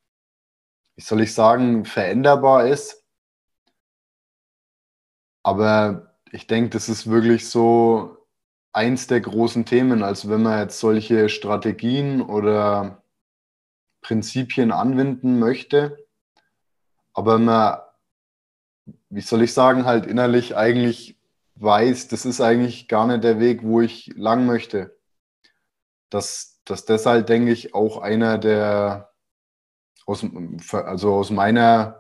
wie 0.94 1.02
soll 1.02 1.22
ich 1.22 1.34
sagen, 1.34 1.84
veränderbar 1.84 2.68
ist. 2.68 3.00
Aber 5.42 6.14
ich 6.32 6.47
denke, 6.47 6.70
das 6.70 6.88
ist 6.88 7.09
wirklich 7.09 7.49
so 7.49 8.16
eins 8.73 9.06
der 9.06 9.20
großen 9.20 9.64
Themen. 9.64 10.02
Also 10.02 10.28
wenn 10.28 10.42
man 10.42 10.61
jetzt 10.61 10.78
solche 10.78 11.28
Strategien 11.28 12.20
oder 12.23 13.02
Prinzipien 14.02 14.73
anwenden 14.73 15.38
möchte, 15.38 15.97
aber 17.12 17.38
man, 17.38 17.78
wie 19.09 19.20
soll 19.20 19.42
ich 19.42 19.52
sagen, 19.52 19.85
halt 19.85 20.06
innerlich 20.06 20.56
eigentlich 20.56 21.18
weiß, 21.56 22.09
das 22.09 22.25
ist 22.25 22.40
eigentlich 22.40 22.88
gar 22.88 23.06
nicht 23.06 23.25
der 23.25 23.40
Weg, 23.40 23.62
wo 23.62 23.80
ich 23.80 24.12
lang 24.16 24.47
möchte. 24.47 24.97
Dass, 26.09 26.61
dass 26.64 26.85
das 26.85 27.06
halt, 27.06 27.28
denke 27.28 27.52
ich, 27.52 27.75
auch 27.75 27.99
einer 27.99 28.38
der, 28.38 29.12
aus, 30.06 30.25
also 30.73 31.14
aus 31.14 31.30
meiner 31.30 32.00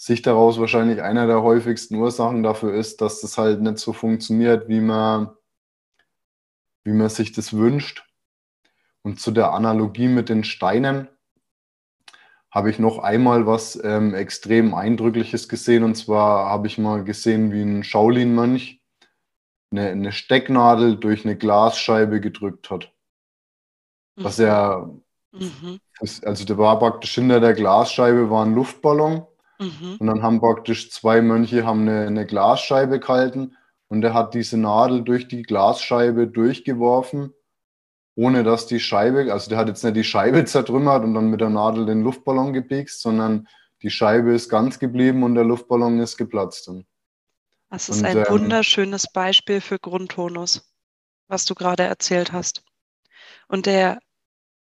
Sicht 0.00 0.28
daraus 0.28 0.60
wahrscheinlich 0.60 1.02
einer 1.02 1.26
der 1.26 1.42
häufigsten 1.42 1.96
Ursachen 1.96 2.44
dafür 2.44 2.72
ist, 2.72 3.00
dass 3.00 3.20
das 3.20 3.36
halt 3.36 3.60
nicht 3.60 3.78
so 3.78 3.92
funktioniert, 3.92 4.68
wie 4.68 4.80
man, 4.80 5.30
wie 6.84 6.92
man 6.92 7.08
sich 7.08 7.32
das 7.32 7.52
wünscht. 7.52 8.04
Und 9.02 9.20
zu 9.20 9.32
der 9.32 9.52
Analogie 9.52 10.06
mit 10.06 10.28
den 10.28 10.44
Steinen 10.44 11.08
habe 12.48 12.70
ich 12.70 12.78
noch 12.78 13.00
einmal 13.00 13.46
was 13.48 13.78
ähm, 13.82 14.14
extrem 14.14 14.72
Eindrückliches 14.72 15.48
gesehen. 15.48 15.82
Und 15.82 15.96
zwar 15.96 16.48
habe 16.48 16.68
ich 16.68 16.78
mal 16.78 17.02
gesehen, 17.02 17.50
wie 17.50 17.62
ein 17.62 17.82
Shaolin-Mönch 17.82 18.80
eine, 19.72 19.88
eine, 19.88 20.12
Stecknadel 20.12 20.96
durch 20.96 21.24
eine 21.24 21.36
Glasscheibe 21.36 22.20
gedrückt 22.20 22.70
hat. 22.70 22.94
Was 24.14 24.38
mhm. 24.38 24.44
er, 24.44 24.90
mhm. 25.32 25.80
also 26.22 26.44
der 26.44 26.56
war 26.56 26.78
praktisch 26.78 27.16
hinter 27.16 27.40
der 27.40 27.54
Glasscheibe 27.54 28.30
war 28.30 28.46
ein 28.46 28.54
Luftballon 28.54 29.26
Mhm. 29.58 29.96
Und 29.98 30.06
dann 30.06 30.22
haben 30.22 30.40
praktisch 30.40 30.90
zwei 30.90 31.20
Mönche 31.20 31.66
haben 31.66 31.82
eine, 31.82 32.06
eine 32.06 32.26
Glasscheibe 32.26 33.00
gehalten 33.00 33.56
und 33.88 34.04
er 34.04 34.14
hat 34.14 34.34
diese 34.34 34.56
Nadel 34.56 35.02
durch 35.02 35.28
die 35.28 35.42
Glasscheibe 35.42 36.26
durchgeworfen, 36.28 37.34
ohne 38.14 38.44
dass 38.44 38.66
die 38.66 38.80
Scheibe, 38.80 39.32
also 39.32 39.48
der 39.48 39.58
hat 39.58 39.68
jetzt 39.68 39.82
nicht 39.84 39.96
die 39.96 40.04
Scheibe 40.04 40.44
zertrümmert 40.46 41.04
und 41.04 41.14
dann 41.14 41.30
mit 41.30 41.40
der 41.40 41.50
Nadel 41.50 41.86
den 41.86 42.02
Luftballon 42.02 42.52
gepiekst, 42.52 43.00
sondern 43.00 43.48
die 43.82 43.90
Scheibe 43.90 44.32
ist 44.32 44.48
ganz 44.48 44.78
geblieben 44.78 45.22
und 45.22 45.34
der 45.34 45.44
Luftballon 45.44 46.00
ist 46.00 46.16
geplatzt. 46.16 46.70
Das 47.70 47.88
ist 47.88 47.98
und, 47.98 48.06
ein 48.06 48.16
ähm, 48.16 48.24
wunderschönes 48.28 49.06
Beispiel 49.12 49.60
für 49.60 49.78
Grundtonus, 49.78 50.72
was 51.28 51.44
du 51.44 51.54
gerade 51.54 51.84
erzählt 51.84 52.32
hast. 52.32 52.64
Und 53.46 53.66
der 53.66 53.98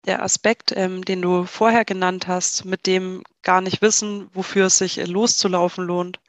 der 0.06 0.24
Aspekt, 0.24 0.72
ähm, 0.76 1.04
den 1.04 1.22
du 1.22 1.46
vorher 1.46 1.86
genannt 1.86 2.28
hast, 2.28 2.66
mit 2.66 2.86
dem 2.86 3.24
gar 3.42 3.62
nicht 3.62 3.82
wissen, 3.82 4.30
wofür 4.34 4.68
es 4.68 4.78
sich 4.78 4.98
äh, 4.98 5.06
loszulaufen 5.06 5.86
lohnt, 5.86 6.20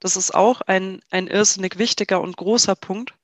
das 0.00 0.16
ist 0.16 0.34
auch 0.34 0.62
ein, 0.62 1.00
ein 1.10 1.28
irrsinnig 1.28 1.78
wichtiger 1.78 2.20
und 2.20 2.36
großer 2.36 2.74
Punkt. 2.74 3.14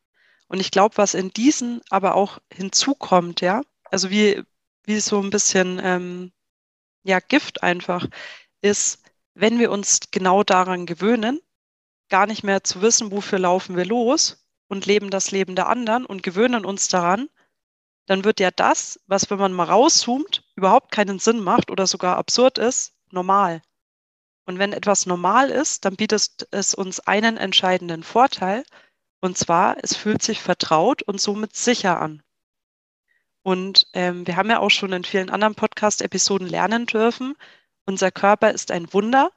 Und 0.47 0.61
ich 0.61 0.71
glaube, 0.71 0.97
was 0.97 1.15
in 1.15 1.31
diesen 1.31 1.81
aber 1.91 2.15
auch 2.15 2.39
hinzukommt, 2.53 3.41
ja, 3.41 3.63
also 3.91 4.11
wie, 4.11 4.43
wie 4.85 5.01
so 5.01 5.21
ein 5.21 5.31
bisschen 5.31 5.81
ähm, 5.83 6.33
ja, 7.03 7.21
Gift 7.21 7.63
einfach, 7.63 8.07
ist, 8.61 9.03
wenn 9.35 9.59
wir 9.59 9.71
uns 9.71 10.01
genau 10.11 10.45
daran 10.45 10.87
gewöhnen, 10.87 11.41
gar 12.09 12.27
nicht 12.27 12.45
mehr 12.45 12.65
zu 12.65 12.81
wissen, 12.81 13.11
wofür 13.11 13.39
laufen 13.39 13.77
wir 13.77 13.85
los 13.85 14.47
und 14.69 14.87
leben 14.87 15.11
das 15.11 15.31
Leben 15.31 15.57
der 15.57 15.69
anderen 15.69 16.07
und 16.07 16.23
gewöhnen 16.23 16.65
uns 16.65 16.89
daran, 16.89 17.29
dann 18.09 18.25
wird 18.25 18.41
ja 18.41 18.51
das, 18.51 18.99
was, 19.07 19.31
wenn 19.31 19.39
man 19.39 19.53
mal 19.53 19.65
rauszoomt, 19.65 20.43
überhaupt 20.57 20.91
keinen 20.93 21.19
Sinn 21.19 21.41
macht 21.41 21.71
oder 21.71 21.87
sogar 21.87 22.17
absurd 22.17 22.57
ist, 22.57 22.95
normal. 23.11 23.61
Und 24.47 24.59
wenn 24.59 24.73
etwas 24.73 25.05
normal 25.05 25.51
ist, 25.51 25.85
dann 25.85 25.97
bietet 25.97 26.49
es 26.51 26.75
uns 26.75 27.01
einen 27.01 27.37
entscheidenden 27.37 28.03
Vorteil, 28.03 28.65
und 29.21 29.37
zwar, 29.37 29.77
es 29.83 29.95
fühlt 29.95 30.23
sich 30.23 30.41
vertraut 30.41 31.03
und 31.03 31.21
somit 31.21 31.55
sicher 31.55 32.01
an. 32.01 32.23
Und 33.43 33.87
ähm, 33.93 34.27
wir 34.27 34.37
haben 34.37 34.49
ja 34.49 34.61
auch 34.61 34.71
schon 34.71 34.93
in 34.93 35.05
vielen 35.05 35.29
anderen 35.29 35.55
Podcast-Episoden 35.55 36.49
lernen 36.49 36.87
dürfen, 36.87 37.35
unser 37.85 38.11
Körper 38.11 38.53
ist 38.53 38.71
ein 38.71 38.91
Wunder 38.95 39.33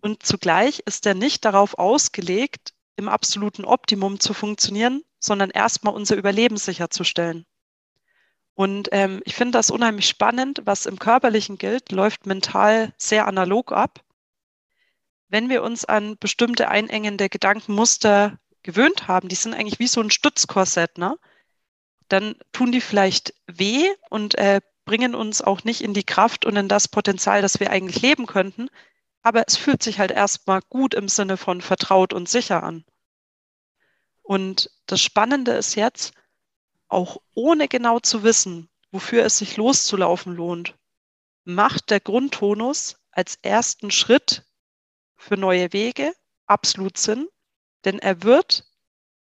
und 0.00 0.24
zugleich 0.24 0.80
ist 0.80 1.06
er 1.06 1.14
nicht 1.14 1.44
darauf 1.44 1.78
ausgelegt, 1.78 2.74
im 2.96 3.08
absoluten 3.08 3.64
Optimum 3.64 4.18
zu 4.18 4.34
funktionieren, 4.34 5.04
sondern 5.20 5.50
erstmal 5.50 5.94
unser 5.94 6.16
Überleben 6.16 6.56
sicherzustellen. 6.56 7.46
Und 8.58 8.88
ähm, 8.90 9.22
ich 9.24 9.36
finde 9.36 9.52
das 9.52 9.70
unheimlich 9.70 10.08
spannend. 10.08 10.62
Was 10.64 10.86
im 10.86 10.98
Körperlichen 10.98 11.58
gilt, 11.58 11.92
läuft 11.92 12.26
mental 12.26 12.92
sehr 12.98 13.28
analog 13.28 13.70
ab. 13.70 14.00
Wenn 15.28 15.48
wir 15.48 15.62
uns 15.62 15.84
an 15.84 16.16
bestimmte 16.18 16.68
einengende 16.68 17.28
Gedankenmuster 17.28 18.36
gewöhnt 18.64 19.06
haben, 19.06 19.28
die 19.28 19.36
sind 19.36 19.54
eigentlich 19.54 19.78
wie 19.78 19.86
so 19.86 20.00
ein 20.00 20.10
Stützkorsett, 20.10 20.98
ne? 20.98 21.16
dann 22.08 22.34
tun 22.50 22.72
die 22.72 22.80
vielleicht 22.80 23.32
weh 23.46 23.86
und 24.10 24.36
äh, 24.36 24.60
bringen 24.84 25.14
uns 25.14 25.40
auch 25.40 25.62
nicht 25.62 25.80
in 25.80 25.94
die 25.94 26.02
Kraft 26.02 26.44
und 26.44 26.56
in 26.56 26.66
das 26.66 26.88
Potenzial, 26.88 27.42
das 27.42 27.60
wir 27.60 27.70
eigentlich 27.70 28.02
leben 28.02 28.26
könnten. 28.26 28.70
Aber 29.22 29.44
es 29.46 29.56
fühlt 29.56 29.84
sich 29.84 30.00
halt 30.00 30.10
erstmal 30.10 30.62
gut 30.68 30.94
im 30.94 31.06
Sinne 31.06 31.36
von 31.36 31.60
vertraut 31.60 32.12
und 32.12 32.28
sicher 32.28 32.64
an. 32.64 32.84
Und 34.22 34.68
das 34.86 35.00
Spannende 35.00 35.52
ist 35.52 35.76
jetzt, 35.76 36.12
auch 36.88 37.18
ohne 37.34 37.68
genau 37.68 38.00
zu 38.00 38.22
wissen, 38.22 38.68
wofür 38.90 39.24
es 39.24 39.38
sich 39.38 39.56
loszulaufen 39.56 40.34
lohnt, 40.34 40.76
macht 41.44 41.90
der 41.90 42.00
Grundtonus 42.00 42.96
als 43.10 43.38
ersten 43.42 43.90
Schritt 43.90 44.44
für 45.16 45.36
neue 45.36 45.72
Wege 45.72 46.12
absolut 46.46 46.98
Sinn, 46.98 47.28
denn 47.84 47.98
er 47.98 48.22
wird 48.22 48.66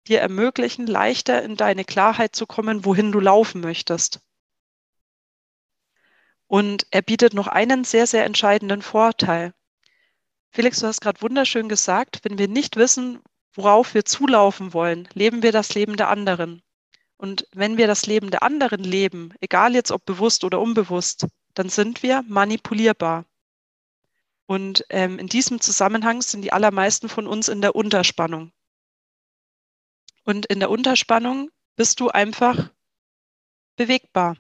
dir 0.07 0.21
ermöglichen, 0.21 0.87
leichter 0.87 1.43
in 1.43 1.57
deine 1.57 1.85
Klarheit 1.85 2.35
zu 2.35 2.47
kommen, 2.47 2.85
wohin 2.85 3.13
du 3.13 3.21
laufen 3.21 3.61
möchtest. 3.61 4.21
Und 6.47 6.87
er 6.91 7.03
bietet 7.03 7.35
noch 7.35 7.47
einen 7.47 7.85
sehr, 7.85 8.07
sehr 8.07 8.25
entscheidenden 8.25 8.83
Vorteil. 8.83 9.55
Felix, 10.51 10.81
du 10.81 10.89
hast 10.89 11.01
gerade 11.01 11.21
wunderschön 11.21 11.69
gesagt, 11.69 12.21
wenn 12.25 12.39
wir 12.39 12.49
nicht 12.49 12.77
wissen, 12.77 13.21
worauf 13.53 13.95
wir 13.95 14.05
zulaufen 14.05 14.73
wollen, 14.73 15.09
leben 15.13 15.43
wir 15.43 15.53
das 15.53 15.75
Leben 15.75 15.97
der 15.97 16.09
anderen. 16.09 16.63
Und 17.21 17.47
wenn 17.53 17.77
wir 17.77 17.87
das 17.87 18.07
Leben 18.07 18.31
der 18.31 18.43
anderen 18.43 18.83
leben, 18.83 19.35
egal 19.43 19.75
jetzt 19.75 19.93
ob 19.93 20.07
bewusst 20.07 20.43
oder 20.43 20.59
unbewusst, 20.59 21.27
dann 21.53 21.69
sind 21.69 22.03
wir 22.03 22.25
manipulierbar. 22.27 23.27
Und 24.47 24.87
ähm, 24.89 25.19
in 25.19 25.27
diesem 25.27 25.61
Zusammenhang 25.61 26.23
sind 26.23 26.41
die 26.41 26.53
allermeisten 26.55 27.11
von 27.11 27.27
uns 27.27 27.49
in 27.49 27.61
der 27.61 27.77
Unterspannung. 27.77 28.53
Und 30.25 30.47
in 30.47 30.61
der 30.61 30.71
Unterspannung 30.71 31.51
bist 31.77 32.01
du 32.01 32.09
einfach 32.09 32.71
bewegbar. 33.77 34.39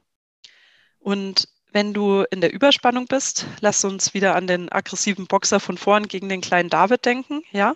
Und 1.00 1.48
wenn 1.72 1.92
du 1.92 2.24
in 2.30 2.40
der 2.40 2.54
Überspannung 2.54 3.04
bist, 3.04 3.46
lass 3.60 3.84
uns 3.84 4.14
wieder 4.14 4.36
an 4.36 4.46
den 4.46 4.72
aggressiven 4.72 5.26
Boxer 5.26 5.60
von 5.60 5.76
vorn 5.76 6.08
gegen 6.08 6.30
den 6.30 6.40
kleinen 6.40 6.70
David 6.70 7.04
denken, 7.04 7.42
ja? 7.52 7.74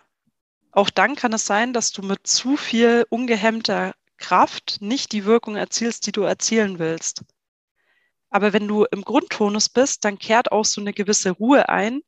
Auch 0.73 0.89
dann 0.89 1.15
kann 1.15 1.35
es 1.35 1.45
sein, 1.45 1.75
dass 1.75 1.93
du 1.93 2.01
mit 2.01 2.27
zu 2.27 2.57
viel 2.57 3.05
ungehemmter 3.11 3.95
Kraft 4.17 4.79
nicht 4.81 5.13
die 5.13 5.25
Wirkung 5.25 5.57
erzielst, 5.57 6.07
die 6.07 6.13
du 6.13 6.23
erzielen 6.23 6.79
willst. 6.79 7.23
Aber 8.31 8.53
wenn 8.53 8.67
du 8.67 8.85
im 8.85 9.03
Grundtonus 9.03 9.69
bist, 9.69 10.05
dann 10.05 10.19
kehrt 10.19 10.51
auch 10.51 10.65
so 10.65 10.81
eine 10.81 10.93
gewisse 10.93 11.31
Ruhe 11.31 11.69
ein, 11.69 12.01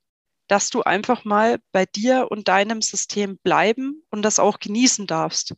dass 0.49 0.71
du 0.71 0.83
einfach 0.83 1.25
mal 1.25 1.59
bei 1.73 1.87
dir 1.87 2.29
und 2.31 2.49
deinem 2.49 2.83
System 2.83 3.39
bleiben 3.39 4.03
und 4.11 4.23
das 4.23 4.39
auch 4.39 4.59
genießen 4.59 5.07
darfst. 5.07 5.55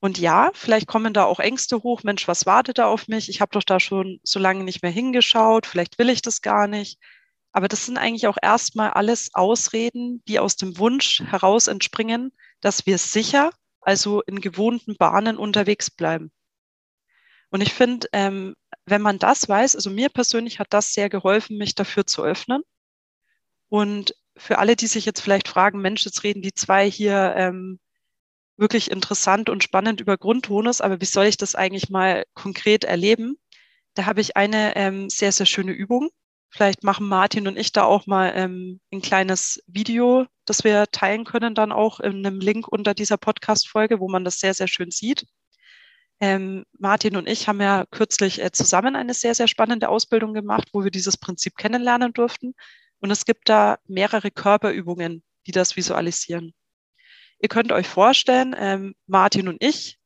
Und 0.00 0.18
ja, 0.18 0.50
vielleicht 0.54 0.88
kommen 0.88 1.14
da 1.14 1.24
auch 1.24 1.38
Ängste 1.38 1.82
hoch. 1.82 2.02
Mensch, 2.02 2.26
was 2.26 2.44
wartet 2.44 2.78
da 2.78 2.86
auf 2.86 3.06
mich? 3.06 3.28
Ich 3.28 3.40
habe 3.40 3.52
doch 3.52 3.62
da 3.62 3.78
schon 3.78 4.18
so 4.24 4.40
lange 4.40 4.64
nicht 4.64 4.82
mehr 4.82 4.90
hingeschaut. 4.90 5.64
Vielleicht 5.64 5.98
will 5.98 6.10
ich 6.10 6.22
das 6.22 6.42
gar 6.42 6.66
nicht. 6.66 6.98
Aber 7.52 7.68
das 7.68 7.86
sind 7.86 7.98
eigentlich 7.98 8.26
auch 8.26 8.38
erstmal 8.42 8.90
alles 8.90 9.34
Ausreden, 9.34 10.22
die 10.26 10.40
aus 10.40 10.56
dem 10.56 10.78
Wunsch 10.78 11.20
heraus 11.20 11.68
entspringen, 11.68 12.32
dass 12.60 12.86
wir 12.86 12.98
sicher, 12.98 13.52
also 13.82 14.22
in 14.22 14.40
gewohnten 14.40 14.96
Bahnen 14.96 15.36
unterwegs 15.36 15.90
bleiben. 15.90 16.32
Und 17.50 17.60
ich 17.60 17.74
finde, 17.74 18.08
ähm, 18.12 18.54
wenn 18.86 19.02
man 19.02 19.18
das 19.18 19.48
weiß, 19.48 19.76
also 19.76 19.90
mir 19.90 20.08
persönlich 20.08 20.58
hat 20.58 20.68
das 20.70 20.92
sehr 20.92 21.10
geholfen, 21.10 21.58
mich 21.58 21.74
dafür 21.74 22.06
zu 22.06 22.24
öffnen. 22.24 22.62
Und 23.68 24.14
für 24.36 24.58
alle, 24.58 24.76
die 24.76 24.86
sich 24.86 25.04
jetzt 25.04 25.20
vielleicht 25.20 25.48
fragen, 25.48 25.80
Mensch, 25.80 26.04
jetzt 26.04 26.24
reden 26.24 26.42
die 26.42 26.54
zwei 26.54 26.90
hier 26.90 27.34
ähm, 27.36 27.78
wirklich 28.56 28.90
interessant 28.90 29.50
und 29.50 29.62
spannend 29.62 30.00
über 30.00 30.16
Grundtonus, 30.16 30.80
aber 30.80 31.00
wie 31.00 31.06
soll 31.06 31.26
ich 31.26 31.36
das 31.36 31.54
eigentlich 31.54 31.90
mal 31.90 32.24
konkret 32.34 32.84
erleben? 32.84 33.36
Da 33.94 34.06
habe 34.06 34.20
ich 34.20 34.36
eine 34.36 34.76
ähm, 34.76 35.10
sehr, 35.10 35.32
sehr 35.32 35.46
schöne 35.46 35.72
Übung. 35.72 36.10
Vielleicht 36.52 36.84
machen 36.84 37.08
Martin 37.08 37.48
und 37.48 37.56
ich 37.56 37.72
da 37.72 37.84
auch 37.84 38.06
mal 38.06 38.30
ähm, 38.34 38.78
ein 38.92 39.00
kleines 39.00 39.62
Video, 39.66 40.26
das 40.44 40.64
wir 40.64 40.86
teilen 40.92 41.24
können, 41.24 41.54
dann 41.54 41.72
auch 41.72 41.98
in 41.98 42.26
einem 42.26 42.40
Link 42.40 42.68
unter 42.68 42.92
dieser 42.92 43.16
Podcast-Folge, 43.16 44.00
wo 44.00 44.08
man 44.08 44.22
das 44.22 44.38
sehr, 44.38 44.52
sehr 44.52 44.68
schön 44.68 44.90
sieht. 44.90 45.26
Ähm, 46.20 46.66
Martin 46.78 47.16
und 47.16 47.26
ich 47.26 47.48
haben 47.48 47.62
ja 47.62 47.86
kürzlich 47.90 48.42
äh, 48.42 48.52
zusammen 48.52 48.96
eine 48.96 49.14
sehr, 49.14 49.34
sehr 49.34 49.48
spannende 49.48 49.88
Ausbildung 49.88 50.34
gemacht, 50.34 50.68
wo 50.74 50.84
wir 50.84 50.90
dieses 50.90 51.16
Prinzip 51.16 51.56
kennenlernen 51.56 52.12
durften. 52.12 52.54
Und 53.00 53.10
es 53.10 53.24
gibt 53.24 53.48
da 53.48 53.78
mehrere 53.88 54.30
Körperübungen, 54.30 55.24
die 55.46 55.52
das 55.52 55.74
visualisieren. 55.74 56.52
Ihr 57.40 57.48
könnt 57.48 57.72
euch 57.72 57.88
vorstellen, 57.88 58.54
ähm, 58.58 58.94
Martin 59.06 59.48
und 59.48 59.56
ich, 59.64 59.98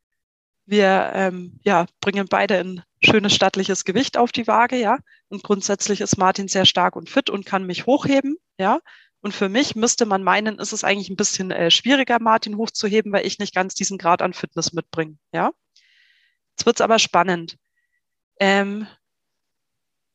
wir 0.66 1.12
ähm, 1.14 1.58
ja, 1.62 1.86
bringen 2.00 2.26
beide 2.28 2.58
ein 2.58 2.82
schönes 3.02 3.34
stattliches 3.34 3.84
Gewicht 3.84 4.16
auf 4.16 4.32
die 4.32 4.46
Waage, 4.46 4.76
ja. 4.76 4.98
Und 5.28 5.42
grundsätzlich 5.42 6.00
ist 6.00 6.18
Martin 6.18 6.48
sehr 6.48 6.66
stark 6.66 6.96
und 6.96 7.08
fit 7.08 7.30
und 7.30 7.46
kann 7.46 7.66
mich 7.66 7.86
hochheben, 7.86 8.36
ja. 8.58 8.80
Und 9.20 9.32
für 9.32 9.48
mich 9.48 9.74
müsste 9.74 10.06
man 10.06 10.22
meinen, 10.22 10.58
ist 10.58 10.72
es 10.72 10.84
eigentlich 10.84 11.08
ein 11.08 11.16
bisschen 11.16 11.50
äh, 11.50 11.70
schwieriger, 11.70 12.18
Martin 12.20 12.56
hochzuheben, 12.56 13.12
weil 13.12 13.26
ich 13.26 13.38
nicht 13.38 13.54
ganz 13.54 13.74
diesen 13.74 13.98
Grad 13.98 14.22
an 14.22 14.34
Fitness 14.34 14.72
mitbringe, 14.72 15.16
ja. 15.32 15.52
Jetzt 16.52 16.66
wird's 16.66 16.80
aber 16.80 16.98
spannend. 16.98 17.56
Ähm, 18.40 18.86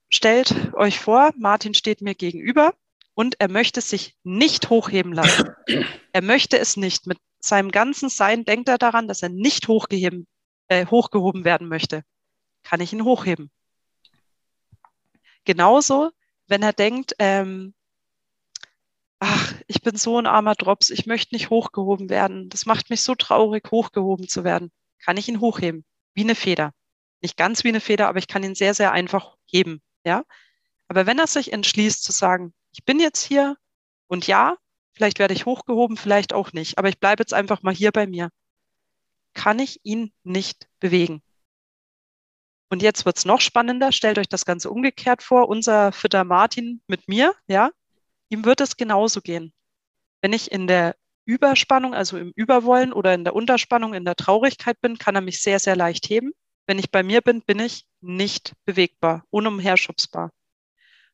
stellt 0.10 0.74
euch 0.74 1.00
vor, 1.00 1.32
Martin 1.38 1.74
steht 1.74 2.02
mir 2.02 2.16
gegenüber 2.16 2.74
und 3.14 3.40
er 3.40 3.50
möchte 3.50 3.82
sich 3.82 4.16
nicht 4.24 4.70
hochheben 4.70 5.14
lassen. 5.14 5.50
Er 6.14 6.22
möchte 6.22 6.58
es 6.60 6.78
nicht. 6.78 7.08
Mit 7.08 7.18
seinem 7.40 7.72
ganzen 7.72 8.10
Sein 8.10 8.44
denkt 8.44 8.70
er 8.70 8.78
daran, 8.78 9.08
dass 9.08 9.22
er 9.22 9.30
nicht 9.30 9.68
hochgeheben, 9.68 10.28
äh, 10.72 10.86
hochgehoben 10.86 11.44
werden 11.44 11.68
möchte. 11.68 12.04
Kann 12.64 12.80
ich 12.80 12.94
ihn 12.94 13.04
hochheben? 13.04 13.52
Genauso, 15.44 16.12
wenn 16.48 16.64
er 16.64 16.72
denkt, 16.72 17.14
ähm, 17.20 17.74
ach, 19.20 19.54
ich 19.68 19.82
bin 19.82 19.98
so 19.98 20.18
ein 20.18 20.28
armer 20.28 20.56
Drops, 20.56 20.90
ich 20.90 21.06
möchte 21.06 21.36
nicht 21.36 21.50
hochgehoben 21.50 22.10
werden. 22.10 22.48
Das 22.48 22.66
macht 22.66 22.90
mich 22.90 23.02
so 23.02 23.16
traurig, 23.16 23.70
hochgehoben 23.70 24.30
zu 24.30 24.46
werden. 24.46 24.72
Kann 25.00 25.18
ich 25.18 25.28
ihn 25.28 25.42
hochheben? 25.42 25.84
Wie 26.14 26.24
eine 26.24 26.36
Feder. 26.36 26.72
Nicht 27.22 27.36
ganz 27.36 27.66
wie 27.66 27.70
eine 27.70 27.82
Feder, 27.82 28.08
aber 28.08 28.20
ich 28.20 28.28
kann 28.28 28.44
ihn 28.44 28.56
sehr, 28.56 28.74
sehr 28.74 28.94
einfach 28.94 29.36
heben. 29.46 29.82
Ja? 30.06 30.24
Aber 30.88 31.06
wenn 31.06 31.20
er 31.20 31.28
sich 31.28 31.52
entschließt 31.52 32.02
zu 32.02 32.14
sagen, 32.14 32.54
ich 32.72 32.86
bin 32.86 33.00
jetzt 33.02 33.24
hier 33.24 33.58
und 34.08 34.26
ja, 34.26 34.56
vielleicht 34.94 35.20
werde 35.20 35.34
ich 35.34 35.46
hochgehoben, 35.46 35.98
vielleicht 35.98 36.32
auch 36.32 36.54
nicht, 36.54 36.78
aber 36.78 36.88
ich 36.88 37.00
bleibe 37.00 37.22
jetzt 37.22 37.34
einfach 37.34 37.62
mal 37.62 37.74
hier 37.74 37.92
bei 37.92 38.08
mir, 38.08 38.30
kann 39.34 39.60
ich 39.60 39.80
ihn 39.84 40.12
nicht 40.24 40.68
bewegen. 40.80 41.22
Und 42.70 42.82
jetzt 42.82 43.06
wird's 43.06 43.26
noch 43.26 43.42
spannender. 43.42 43.92
Stellt 43.92 44.18
euch 44.18 44.30
das 44.30 44.46
Ganze 44.46 44.70
umgekehrt 44.70 45.24
vor. 45.24 45.50
Unser 45.50 45.92
fitter 45.92 46.24
Martin 46.24 46.82
mit 46.88 47.08
mir, 47.10 47.36
ja, 47.48 47.72
ihm 48.30 48.46
wird 48.46 48.62
es 48.62 48.78
genauso 48.78 49.22
gehen. 49.22 49.54
Wenn 50.22 50.32
ich 50.32 50.52
in 50.52 50.68
der 50.68 50.96
Überspannung, 51.26 51.94
also 51.94 52.18
im 52.18 52.32
Überwollen 52.36 52.94
oder 52.94 53.14
in 53.14 53.24
der 53.24 53.36
Unterspannung, 53.36 53.94
in 53.94 54.06
der 54.06 54.16
Traurigkeit 54.16 54.80
bin, 54.80 54.98
kann 54.98 55.16
er 55.16 55.22
mich 55.22 55.42
sehr, 55.42 55.60
sehr 55.60 55.76
leicht 55.76 56.10
heben. 56.10 56.32
Wenn 56.66 56.80
ich 56.80 56.92
bei 56.92 57.04
mir 57.04 57.22
bin, 57.22 57.42
bin 57.42 57.60
ich 57.60 57.86
nicht 58.00 58.54
bewegbar, 58.66 59.26
unumherschubsbar. 59.30 60.32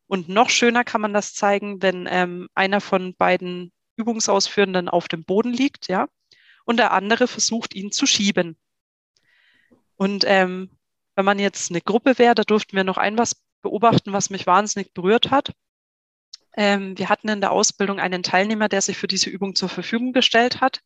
Und 0.07 0.29
noch 0.29 0.49
schöner 0.49 0.83
kann 0.83 1.01
man 1.01 1.13
das 1.13 1.33
zeigen, 1.33 1.81
wenn 1.81 2.07
ähm, 2.09 2.47
einer 2.53 2.81
von 2.81 3.15
beiden 3.15 3.71
Übungsausführenden 3.97 4.89
auf 4.89 5.07
dem 5.07 5.25
Boden 5.25 5.51
liegt, 5.51 5.87
ja, 5.87 6.07
und 6.67 6.77
der 6.77 6.91
andere 6.91 7.27
versucht, 7.27 7.73
ihn 7.73 7.91
zu 7.91 8.05
schieben. 8.05 8.57
Und 9.95 10.25
ähm, 10.27 10.69
wenn 11.15 11.25
man 11.25 11.39
jetzt 11.39 11.71
eine 11.71 11.81
Gruppe 11.81 12.19
wäre, 12.19 12.35
da 12.35 12.43
durften 12.43 12.75
wir 12.75 12.83
noch 12.83 12.97
ein 12.97 13.17
was 13.17 13.41
beobachten, 13.61 14.11
was 14.13 14.29
mich 14.29 14.45
wahnsinnig 14.45 14.93
berührt 14.93 15.31
hat. 15.31 15.53
Ähm, 16.55 16.97
wir 16.97 17.07
hatten 17.07 17.29
in 17.29 17.39
der 17.39 17.53
Ausbildung 17.53 17.99
einen 17.99 18.21
Teilnehmer, 18.21 18.67
der 18.67 18.81
sich 18.81 18.97
für 18.97 19.07
diese 19.07 19.29
Übung 19.29 19.55
zur 19.55 19.69
Verfügung 19.69 20.11
gestellt 20.11 20.59
hat. 20.59 20.81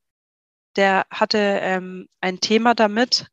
Der 0.75 1.07
hatte 1.09 1.39
ähm, 1.39 2.07
ein 2.21 2.39
Thema 2.39 2.75
damit, 2.75 3.27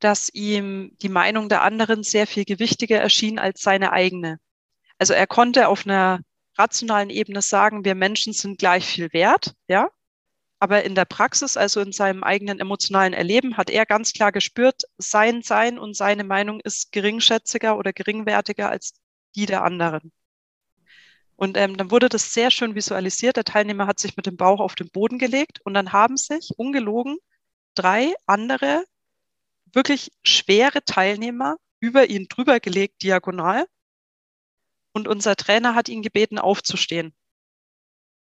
dass 0.00 0.30
ihm 0.32 0.96
die 1.02 1.10
Meinung 1.10 1.50
der 1.50 1.62
anderen 1.62 2.02
sehr 2.02 2.26
viel 2.26 2.46
gewichtiger 2.46 2.98
erschien 2.98 3.38
als 3.38 3.60
seine 3.60 3.92
eigene. 3.92 4.40
Also 4.98 5.12
er 5.12 5.26
konnte 5.26 5.68
auf 5.68 5.84
einer 5.86 6.20
rationalen 6.56 7.10
Ebene 7.10 7.42
sagen, 7.42 7.84
wir 7.84 7.94
Menschen 7.94 8.32
sind 8.32 8.58
gleich 8.58 8.86
viel 8.86 9.12
wert, 9.12 9.54
ja. 9.68 9.90
Aber 10.62 10.84
in 10.84 10.94
der 10.94 11.06
Praxis, 11.06 11.56
also 11.56 11.80
in 11.80 11.90
seinem 11.90 12.22
eigenen 12.22 12.60
emotionalen 12.60 13.14
Erleben, 13.14 13.56
hat 13.56 13.68
er 13.68 13.84
ganz 13.84 14.12
klar 14.12 14.30
gespürt, 14.30 14.84
sein 14.96 15.42
Sein 15.42 15.76
und 15.76 15.96
seine 15.96 16.22
Meinung 16.22 16.60
ist 16.60 16.92
geringschätziger 16.92 17.76
oder 17.76 17.92
geringwertiger 17.92 18.70
als 18.70 18.92
die 19.34 19.46
der 19.46 19.64
anderen. 19.64 20.12
Und 21.34 21.56
ähm, 21.56 21.76
dann 21.76 21.90
wurde 21.90 22.08
das 22.08 22.32
sehr 22.32 22.52
schön 22.52 22.76
visualisiert. 22.76 23.36
Der 23.36 23.42
Teilnehmer 23.42 23.88
hat 23.88 23.98
sich 23.98 24.16
mit 24.16 24.26
dem 24.26 24.36
Bauch 24.36 24.60
auf 24.60 24.76
den 24.76 24.88
Boden 24.88 25.18
gelegt 25.18 25.58
und 25.64 25.74
dann 25.74 25.90
haben 25.90 26.16
sich 26.16 26.50
ungelogen 26.56 27.18
drei 27.74 28.14
andere 28.26 28.84
wirklich 29.72 30.12
schwere 30.22 30.84
Teilnehmer 30.84 31.56
über 31.80 32.08
ihn 32.08 32.28
drüber 32.28 32.60
gelegt, 32.60 33.02
diagonal, 33.02 33.66
und 34.92 35.08
unser 35.08 35.34
Trainer 35.34 35.74
hat 35.74 35.88
ihn 35.88 36.02
gebeten, 36.02 36.38
aufzustehen. 36.38 37.12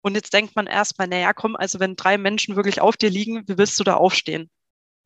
Und 0.02 0.16
jetzt 0.16 0.34
denkt 0.34 0.56
man 0.56 0.68
erstmal, 0.68 1.08
naja, 1.08 1.34
komm, 1.34 1.56
also 1.56 1.80
wenn 1.80 1.96
drei 1.96 2.18
Menschen 2.18 2.56
wirklich 2.56 2.82
auf 2.82 2.98
dir 2.98 3.10
liegen, 3.10 3.48
wie 3.48 3.58
willst 3.58 3.80
du 3.80 3.84
da 3.84 3.96
aufstehen? 3.96 4.50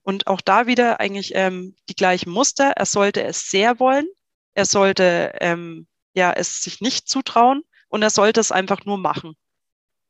Und 0.04 0.28
auch 0.28 0.42
da 0.42 0.68
wieder 0.68 1.00
eigentlich 1.00 1.34
ähm, 1.36 1.76
die 1.90 1.96
gleichen 1.96 2.32
Muster. 2.32 2.72
Er 2.76 2.86
sollte 2.86 3.24
es 3.24 3.50
sehr 3.50 3.80
wollen. 3.80 4.08
Er 4.54 4.66
sollte 4.66 5.34
ähm, 5.42 5.88
ja 6.14 6.32
es 6.32 6.62
sich 6.62 6.80
nicht 6.82 7.10
zutrauen 7.10 7.64
und 7.90 8.02
er 8.02 8.10
sollte 8.10 8.40
es 8.40 8.52
einfach 8.52 8.86
nur 8.86 8.98
machen. 8.98 9.36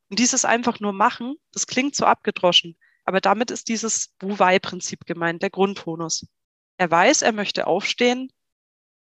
Und 0.10 0.20
dieses 0.20 0.46
einfach 0.46 0.80
nur 0.80 0.94
machen, 0.94 1.36
das 1.52 1.68
klingt 1.68 1.96
so 1.96 2.06
abgedroschen, 2.06 2.78
aber 3.06 3.22
damit 3.22 3.52
ist 3.52 3.68
dieses 3.68 4.14
Wu-Wei-Prinzip 4.20 5.06
gemeint, 5.06 5.42
der 5.42 5.50
Grundtonus. 5.50 6.28
Er 6.78 6.92
weiß, 6.92 7.22
er 7.22 7.32
möchte 7.32 7.68
aufstehen, 7.68 8.32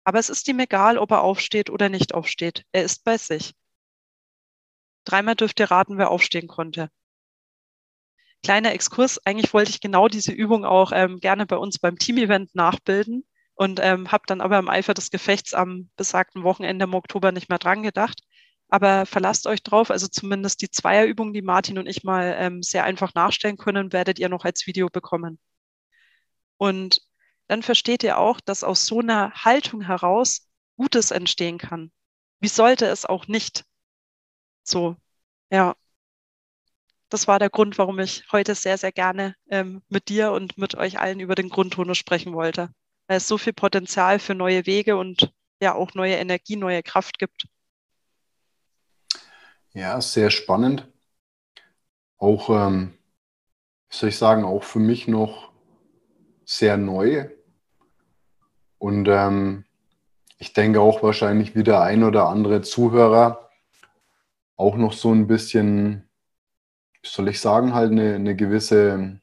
aber 0.04 0.18
es 0.18 0.30
ist 0.30 0.46
ihm 0.46 0.60
egal, 0.60 0.98
ob 0.98 1.10
er 1.10 1.22
aufsteht 1.22 1.70
oder 1.70 1.88
nicht 1.88 2.14
aufsteht. 2.14 2.64
Er 2.72 2.84
ist 2.84 3.02
bei 3.02 3.18
sich. 3.18 3.54
Dreimal 5.06 5.36
dürft 5.36 5.58
ihr 5.60 5.70
raten, 5.70 5.96
wer 5.96 6.10
aufstehen 6.10 6.48
konnte. 6.48 6.90
Kleiner 8.42 8.72
Exkurs. 8.72 9.18
Eigentlich 9.24 9.54
wollte 9.54 9.70
ich 9.70 9.80
genau 9.80 10.08
diese 10.08 10.32
Übung 10.32 10.64
auch 10.64 10.92
ähm, 10.92 11.18
gerne 11.20 11.46
bei 11.46 11.56
uns 11.56 11.78
beim 11.78 11.98
Team-Event 11.98 12.54
nachbilden 12.54 13.24
und 13.54 13.80
ähm, 13.82 14.12
habe 14.12 14.24
dann 14.26 14.40
aber 14.40 14.58
im 14.58 14.68
Eifer 14.68 14.94
des 14.94 15.10
Gefechts 15.10 15.54
am 15.54 15.90
besagten 15.96 16.42
Wochenende 16.42 16.84
im 16.84 16.94
Oktober 16.94 17.32
nicht 17.32 17.48
mehr 17.48 17.58
dran 17.58 17.82
gedacht. 17.82 18.20
Aber 18.68 19.06
verlasst 19.06 19.46
euch 19.46 19.62
drauf, 19.62 19.90
also 19.90 20.08
zumindest 20.08 20.60
die 20.60 20.70
Zweierübung, 20.70 21.32
die 21.32 21.42
Martin 21.42 21.78
und 21.78 21.86
ich 21.86 22.04
mal 22.04 22.36
ähm, 22.38 22.62
sehr 22.62 22.84
einfach 22.84 23.14
nachstellen 23.14 23.56
können, 23.56 23.92
werdet 23.92 24.18
ihr 24.18 24.28
noch 24.28 24.44
als 24.44 24.66
Video 24.66 24.88
bekommen. 24.88 25.38
Und 26.58 27.00
dann 27.48 27.62
versteht 27.62 28.02
ihr 28.02 28.18
auch, 28.18 28.40
dass 28.40 28.64
aus 28.64 28.86
so 28.86 29.00
einer 29.00 29.32
Haltung 29.32 29.82
heraus 29.82 30.48
Gutes 30.76 31.10
entstehen 31.10 31.58
kann. 31.58 31.92
Wie 32.40 32.48
sollte 32.48 32.86
es 32.86 33.06
auch 33.06 33.28
nicht? 33.28 33.64
So, 34.66 34.96
ja. 35.50 35.76
Das 37.08 37.28
war 37.28 37.38
der 37.38 37.50
Grund, 37.50 37.78
warum 37.78 38.00
ich 38.00 38.24
heute 38.32 38.56
sehr, 38.56 38.78
sehr 38.78 38.90
gerne 38.90 39.36
ähm, 39.48 39.80
mit 39.88 40.08
dir 40.08 40.32
und 40.32 40.58
mit 40.58 40.74
euch 40.74 40.98
allen 40.98 41.20
über 41.20 41.36
den 41.36 41.50
Grundtonus 41.50 41.98
sprechen 41.98 42.34
wollte. 42.34 42.70
Weil 43.06 43.18
es 43.18 43.28
so 43.28 43.38
viel 43.38 43.52
Potenzial 43.52 44.18
für 44.18 44.34
neue 44.34 44.66
Wege 44.66 44.96
und 44.96 45.32
ja 45.60 45.74
auch 45.74 45.94
neue 45.94 46.16
Energie, 46.16 46.56
neue 46.56 46.82
Kraft 46.82 47.20
gibt. 47.20 47.46
Ja, 49.72 50.00
sehr 50.00 50.30
spannend. 50.30 50.88
Auch, 52.18 52.50
ähm, 52.50 52.98
soll 53.88 54.08
ich 54.08 54.18
sagen, 54.18 54.44
auch 54.44 54.64
für 54.64 54.80
mich 54.80 55.06
noch 55.06 55.52
sehr 56.44 56.76
neu. 56.76 57.30
Und 58.78 59.06
ähm, 59.06 59.64
ich 60.38 60.54
denke 60.54 60.80
auch 60.80 61.04
wahrscheinlich 61.04 61.54
wie 61.54 61.62
der 61.62 61.82
ein 61.82 62.02
oder 62.02 62.26
andere 62.26 62.62
Zuhörer 62.62 63.45
auch 64.56 64.76
noch 64.76 64.92
so 64.92 65.12
ein 65.12 65.26
bisschen, 65.26 66.08
wie 67.02 67.08
soll 67.08 67.28
ich 67.28 67.40
sagen, 67.40 67.74
halt 67.74 67.92
eine, 67.92 68.14
eine 68.14 68.36
gewisse 68.36 69.20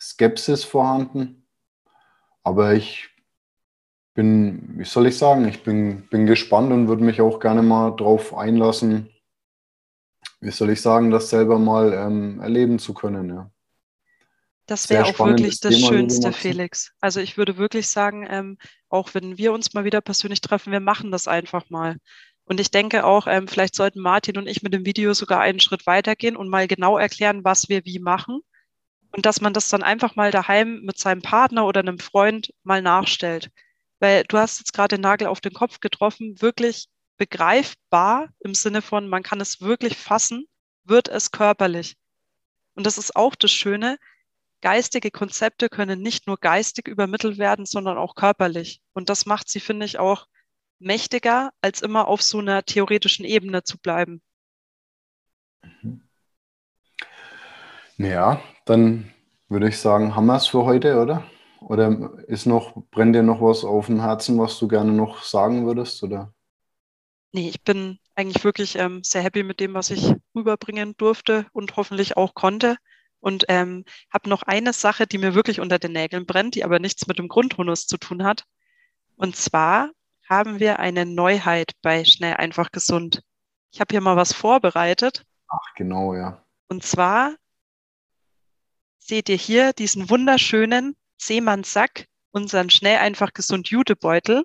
Skepsis 0.00 0.64
vorhanden. 0.64 1.46
Aber 2.42 2.74
ich 2.74 3.08
bin, 4.14 4.78
wie 4.78 4.84
soll 4.84 5.06
ich 5.06 5.18
sagen, 5.18 5.46
ich 5.46 5.62
bin, 5.62 6.08
bin 6.08 6.26
gespannt 6.26 6.72
und 6.72 6.88
würde 6.88 7.04
mich 7.04 7.20
auch 7.20 7.38
gerne 7.38 7.62
mal 7.62 7.90
drauf 7.90 8.34
einlassen, 8.34 9.10
wie 10.40 10.50
soll 10.50 10.70
ich 10.70 10.80
sagen, 10.80 11.10
das 11.10 11.30
selber 11.30 11.58
mal 11.58 11.92
ähm, 11.92 12.40
erleben 12.40 12.78
zu 12.78 12.94
können. 12.94 13.28
Ja. 13.28 13.50
Das 14.66 14.90
wäre 14.90 15.04
auch 15.04 15.18
wirklich 15.18 15.60
das 15.60 15.74
Thema, 15.74 15.88
Schönste, 15.88 16.32
Felix. 16.32 16.92
Also 17.00 17.20
ich 17.20 17.36
würde 17.36 17.56
wirklich 17.56 17.88
sagen, 17.88 18.26
ähm, 18.28 18.58
auch 18.88 19.14
wenn 19.14 19.38
wir 19.38 19.52
uns 19.52 19.74
mal 19.74 19.84
wieder 19.84 20.00
persönlich 20.00 20.40
treffen, 20.40 20.72
wir 20.72 20.80
machen 20.80 21.12
das 21.12 21.28
einfach 21.28 21.70
mal. 21.70 21.96
Und 22.46 22.60
ich 22.60 22.70
denke 22.70 23.04
auch, 23.04 23.26
ähm, 23.26 23.48
vielleicht 23.48 23.74
sollten 23.74 24.00
Martin 24.00 24.38
und 24.38 24.46
ich 24.46 24.62
mit 24.62 24.72
dem 24.72 24.86
Video 24.86 25.12
sogar 25.14 25.40
einen 25.40 25.60
Schritt 25.60 25.86
weitergehen 25.86 26.36
und 26.36 26.48
mal 26.48 26.68
genau 26.68 26.96
erklären, 26.96 27.44
was 27.44 27.68
wir 27.68 27.84
wie 27.84 27.98
machen. 27.98 28.40
Und 29.10 29.26
dass 29.26 29.40
man 29.40 29.52
das 29.52 29.68
dann 29.68 29.82
einfach 29.82 30.14
mal 30.14 30.30
daheim 30.30 30.80
mit 30.82 30.98
seinem 30.98 31.22
Partner 31.22 31.66
oder 31.66 31.80
einem 31.80 31.98
Freund 31.98 32.52
mal 32.62 32.82
nachstellt. 32.82 33.50
Weil 33.98 34.24
du 34.24 34.38
hast 34.38 34.58
jetzt 34.58 34.72
gerade 34.72 34.96
den 34.96 35.02
Nagel 35.02 35.26
auf 35.26 35.40
den 35.40 35.54
Kopf 35.54 35.80
getroffen, 35.80 36.40
wirklich 36.40 36.86
begreifbar 37.16 38.28
im 38.40 38.54
Sinne 38.54 38.82
von, 38.82 39.08
man 39.08 39.22
kann 39.22 39.40
es 39.40 39.60
wirklich 39.60 39.96
fassen, 39.96 40.46
wird 40.84 41.08
es 41.08 41.32
körperlich. 41.32 41.96
Und 42.74 42.86
das 42.86 42.98
ist 42.98 43.16
auch 43.16 43.34
das 43.34 43.50
Schöne, 43.50 43.98
geistige 44.60 45.10
Konzepte 45.10 45.68
können 45.68 46.02
nicht 46.02 46.26
nur 46.26 46.38
geistig 46.38 46.86
übermittelt 46.88 47.38
werden, 47.38 47.66
sondern 47.66 47.98
auch 47.98 48.14
körperlich. 48.14 48.80
Und 48.92 49.08
das 49.08 49.26
macht 49.26 49.48
sie, 49.48 49.60
finde 49.60 49.86
ich, 49.86 49.98
auch 49.98 50.26
mächtiger, 50.78 51.50
als 51.60 51.82
immer 51.82 52.08
auf 52.08 52.22
so 52.22 52.38
einer 52.38 52.64
theoretischen 52.64 53.24
Ebene 53.24 53.62
zu 53.62 53.78
bleiben. 53.78 54.22
Mhm. 55.82 56.02
Ja, 57.98 58.42
dann 58.66 59.12
würde 59.48 59.68
ich 59.68 59.78
sagen, 59.78 60.14
haben 60.14 60.26
wir 60.26 60.36
es 60.36 60.46
für 60.46 60.64
heute, 60.64 61.00
oder? 61.00 61.24
Oder 61.60 62.18
ist 62.28 62.46
noch, 62.46 62.74
brennt 62.90 63.14
dir 63.14 63.22
noch 63.22 63.40
was 63.40 63.64
auf 63.64 63.86
dem 63.86 64.00
Herzen, 64.00 64.38
was 64.38 64.58
du 64.58 64.68
gerne 64.68 64.92
noch 64.92 65.22
sagen 65.22 65.66
würdest? 65.66 66.02
Oder? 66.02 66.32
Nee, 67.32 67.48
ich 67.48 67.62
bin 67.62 67.98
eigentlich 68.14 68.44
wirklich 68.44 68.76
ähm, 68.76 69.02
sehr 69.02 69.22
happy 69.22 69.42
mit 69.42 69.60
dem, 69.60 69.74
was 69.74 69.90
ich 69.90 70.14
rüberbringen 70.34 70.94
durfte 70.96 71.46
und 71.52 71.76
hoffentlich 71.76 72.16
auch 72.16 72.34
konnte. 72.34 72.76
Und 73.18 73.46
ähm, 73.48 73.84
habe 74.12 74.28
noch 74.28 74.42
eine 74.42 74.72
Sache, 74.72 75.06
die 75.06 75.18
mir 75.18 75.34
wirklich 75.34 75.60
unter 75.60 75.78
den 75.78 75.92
Nägeln 75.92 76.26
brennt, 76.26 76.54
die 76.54 76.64
aber 76.64 76.78
nichts 76.78 77.06
mit 77.06 77.18
dem 77.18 77.28
Grundtonus 77.28 77.86
zu 77.86 77.96
tun 77.96 78.24
hat. 78.24 78.44
Und 79.16 79.36
zwar 79.36 79.90
haben 80.28 80.60
wir 80.60 80.78
eine 80.78 81.06
Neuheit 81.06 81.72
bei 81.82 82.04
Schnell 82.04 82.34
einfach 82.34 82.72
gesund. 82.72 83.22
Ich 83.72 83.80
habe 83.80 83.92
hier 83.92 84.00
mal 84.00 84.16
was 84.16 84.32
vorbereitet. 84.32 85.24
Ach, 85.48 85.74
genau, 85.76 86.14
ja. 86.14 86.44
Und 86.68 86.84
zwar 86.84 87.34
seht 88.98 89.28
ihr 89.28 89.36
hier 89.36 89.72
diesen 89.72 90.10
wunderschönen 90.10 90.96
Seemannssack, 91.18 92.06
unseren 92.32 92.70
Schnell 92.70 92.98
einfach 92.98 93.32
gesund 93.32 93.68
Jutebeutel. 93.68 94.44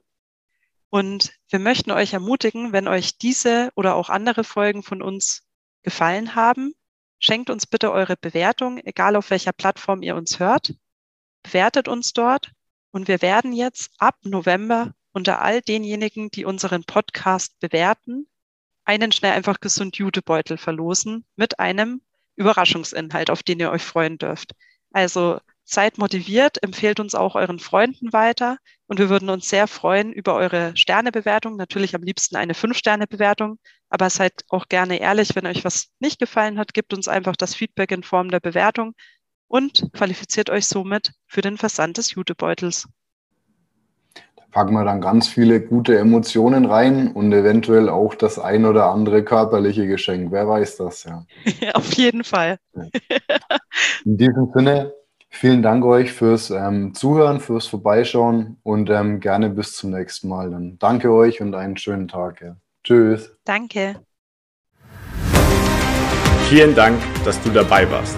Und 0.89 1.33
wir 1.49 1.59
möchten 1.59 1.91
euch 1.91 2.13
ermutigen, 2.13 2.73
wenn 2.73 2.87
euch 2.87 3.17
diese 3.17 3.71
oder 3.75 3.95
auch 3.95 4.09
andere 4.09 4.43
Folgen 4.43 4.83
von 4.83 5.01
uns 5.01 5.43
gefallen 5.83 6.35
haben, 6.35 6.75
Schenkt 7.23 7.51
uns 7.51 7.67
bitte 7.67 7.91
eure 7.91 8.17
Bewertung, 8.17 8.79
egal 8.79 9.15
auf 9.15 9.29
welcher 9.29 9.53
Plattform 9.53 10.01
ihr 10.01 10.15
uns 10.15 10.39
hört. 10.39 10.73
Bewertet 11.43 11.87
uns 11.87 12.13
dort 12.13 12.51
und 12.89 13.07
wir 13.07 13.21
werden 13.21 13.53
jetzt 13.53 13.91
ab 13.99 14.15
November 14.23 14.95
unter 15.13 15.41
all 15.41 15.61
denjenigen, 15.61 16.29
die 16.31 16.45
unseren 16.45 16.83
Podcast 16.83 17.59
bewerten, 17.59 18.27
einen 18.85 19.11
schnell 19.11 19.33
einfach 19.33 19.59
gesund 19.59 19.97
Jutebeutel 19.97 20.57
verlosen 20.57 21.25
mit 21.35 21.59
einem 21.59 22.01
Überraschungsinhalt, 22.35 23.29
auf 23.29 23.43
den 23.43 23.59
ihr 23.59 23.71
euch 23.71 23.83
freuen 23.83 24.17
dürft. 24.17 24.53
Also 24.91 25.39
seid 25.63 25.97
motiviert, 25.97 26.61
empfehlt 26.63 26.99
uns 26.99 27.15
auch 27.15 27.35
euren 27.35 27.59
Freunden 27.59 28.11
weiter 28.13 28.57
und 28.87 28.99
wir 28.99 29.09
würden 29.09 29.29
uns 29.29 29.47
sehr 29.47 29.67
freuen 29.67 30.11
über 30.11 30.35
eure 30.35 30.75
Sternebewertung. 30.75 31.55
Natürlich 31.55 31.95
am 31.95 32.03
liebsten 32.03 32.35
eine 32.35 32.53
Fünf-Sterne-Bewertung, 32.53 33.59
aber 33.89 34.09
seid 34.09 34.43
auch 34.49 34.67
gerne 34.67 34.99
ehrlich, 34.99 35.35
wenn 35.35 35.47
euch 35.47 35.63
was 35.63 35.89
nicht 35.99 36.19
gefallen 36.19 36.57
hat, 36.59 36.73
gebt 36.73 36.93
uns 36.93 37.07
einfach 37.07 37.35
das 37.35 37.55
Feedback 37.55 37.91
in 37.91 38.03
Form 38.03 38.29
der 38.29 38.39
Bewertung 38.39 38.93
und 39.47 39.89
qualifiziert 39.93 40.49
euch 40.49 40.65
somit 40.65 41.13
für 41.27 41.41
den 41.41 41.57
Versand 41.57 41.97
des 41.97 42.11
Jutebeutels. 42.11 42.87
Packen 44.51 44.73
wir 44.73 44.83
dann 44.83 44.99
ganz 44.99 45.27
viele 45.27 45.61
gute 45.61 45.97
Emotionen 45.97 46.65
rein 46.65 47.11
und 47.11 47.31
eventuell 47.31 47.87
auch 47.87 48.15
das 48.15 48.37
ein 48.37 48.65
oder 48.65 48.87
andere 48.87 49.23
körperliche 49.23 49.87
Geschenk. 49.87 50.31
Wer 50.31 50.47
weiß 50.47 50.77
das, 50.77 51.05
ja. 51.05 51.25
Auf 51.73 51.93
jeden 51.93 52.23
Fall. 52.23 52.57
In 54.05 54.17
diesem 54.17 54.51
Sinne, 54.53 54.93
vielen 55.29 55.61
Dank 55.61 55.85
euch 55.85 56.11
fürs 56.11 56.49
ähm, 56.49 56.93
Zuhören, 56.93 57.39
fürs 57.39 57.67
Vorbeischauen 57.67 58.57
und 58.63 58.89
ähm, 58.89 59.21
gerne 59.21 59.49
bis 59.49 59.75
zum 59.75 59.91
nächsten 59.91 60.27
Mal. 60.27 60.51
Dann 60.51 60.77
danke 60.79 61.11
euch 61.13 61.41
und 61.41 61.55
einen 61.55 61.77
schönen 61.77 62.09
Tag. 62.09 62.41
Ja. 62.41 62.57
Tschüss. 62.83 63.33
Danke. 63.45 63.95
Vielen 66.49 66.75
Dank, 66.75 66.99
dass 67.23 67.41
du 67.41 67.49
dabei 67.49 67.89
warst. 67.89 68.17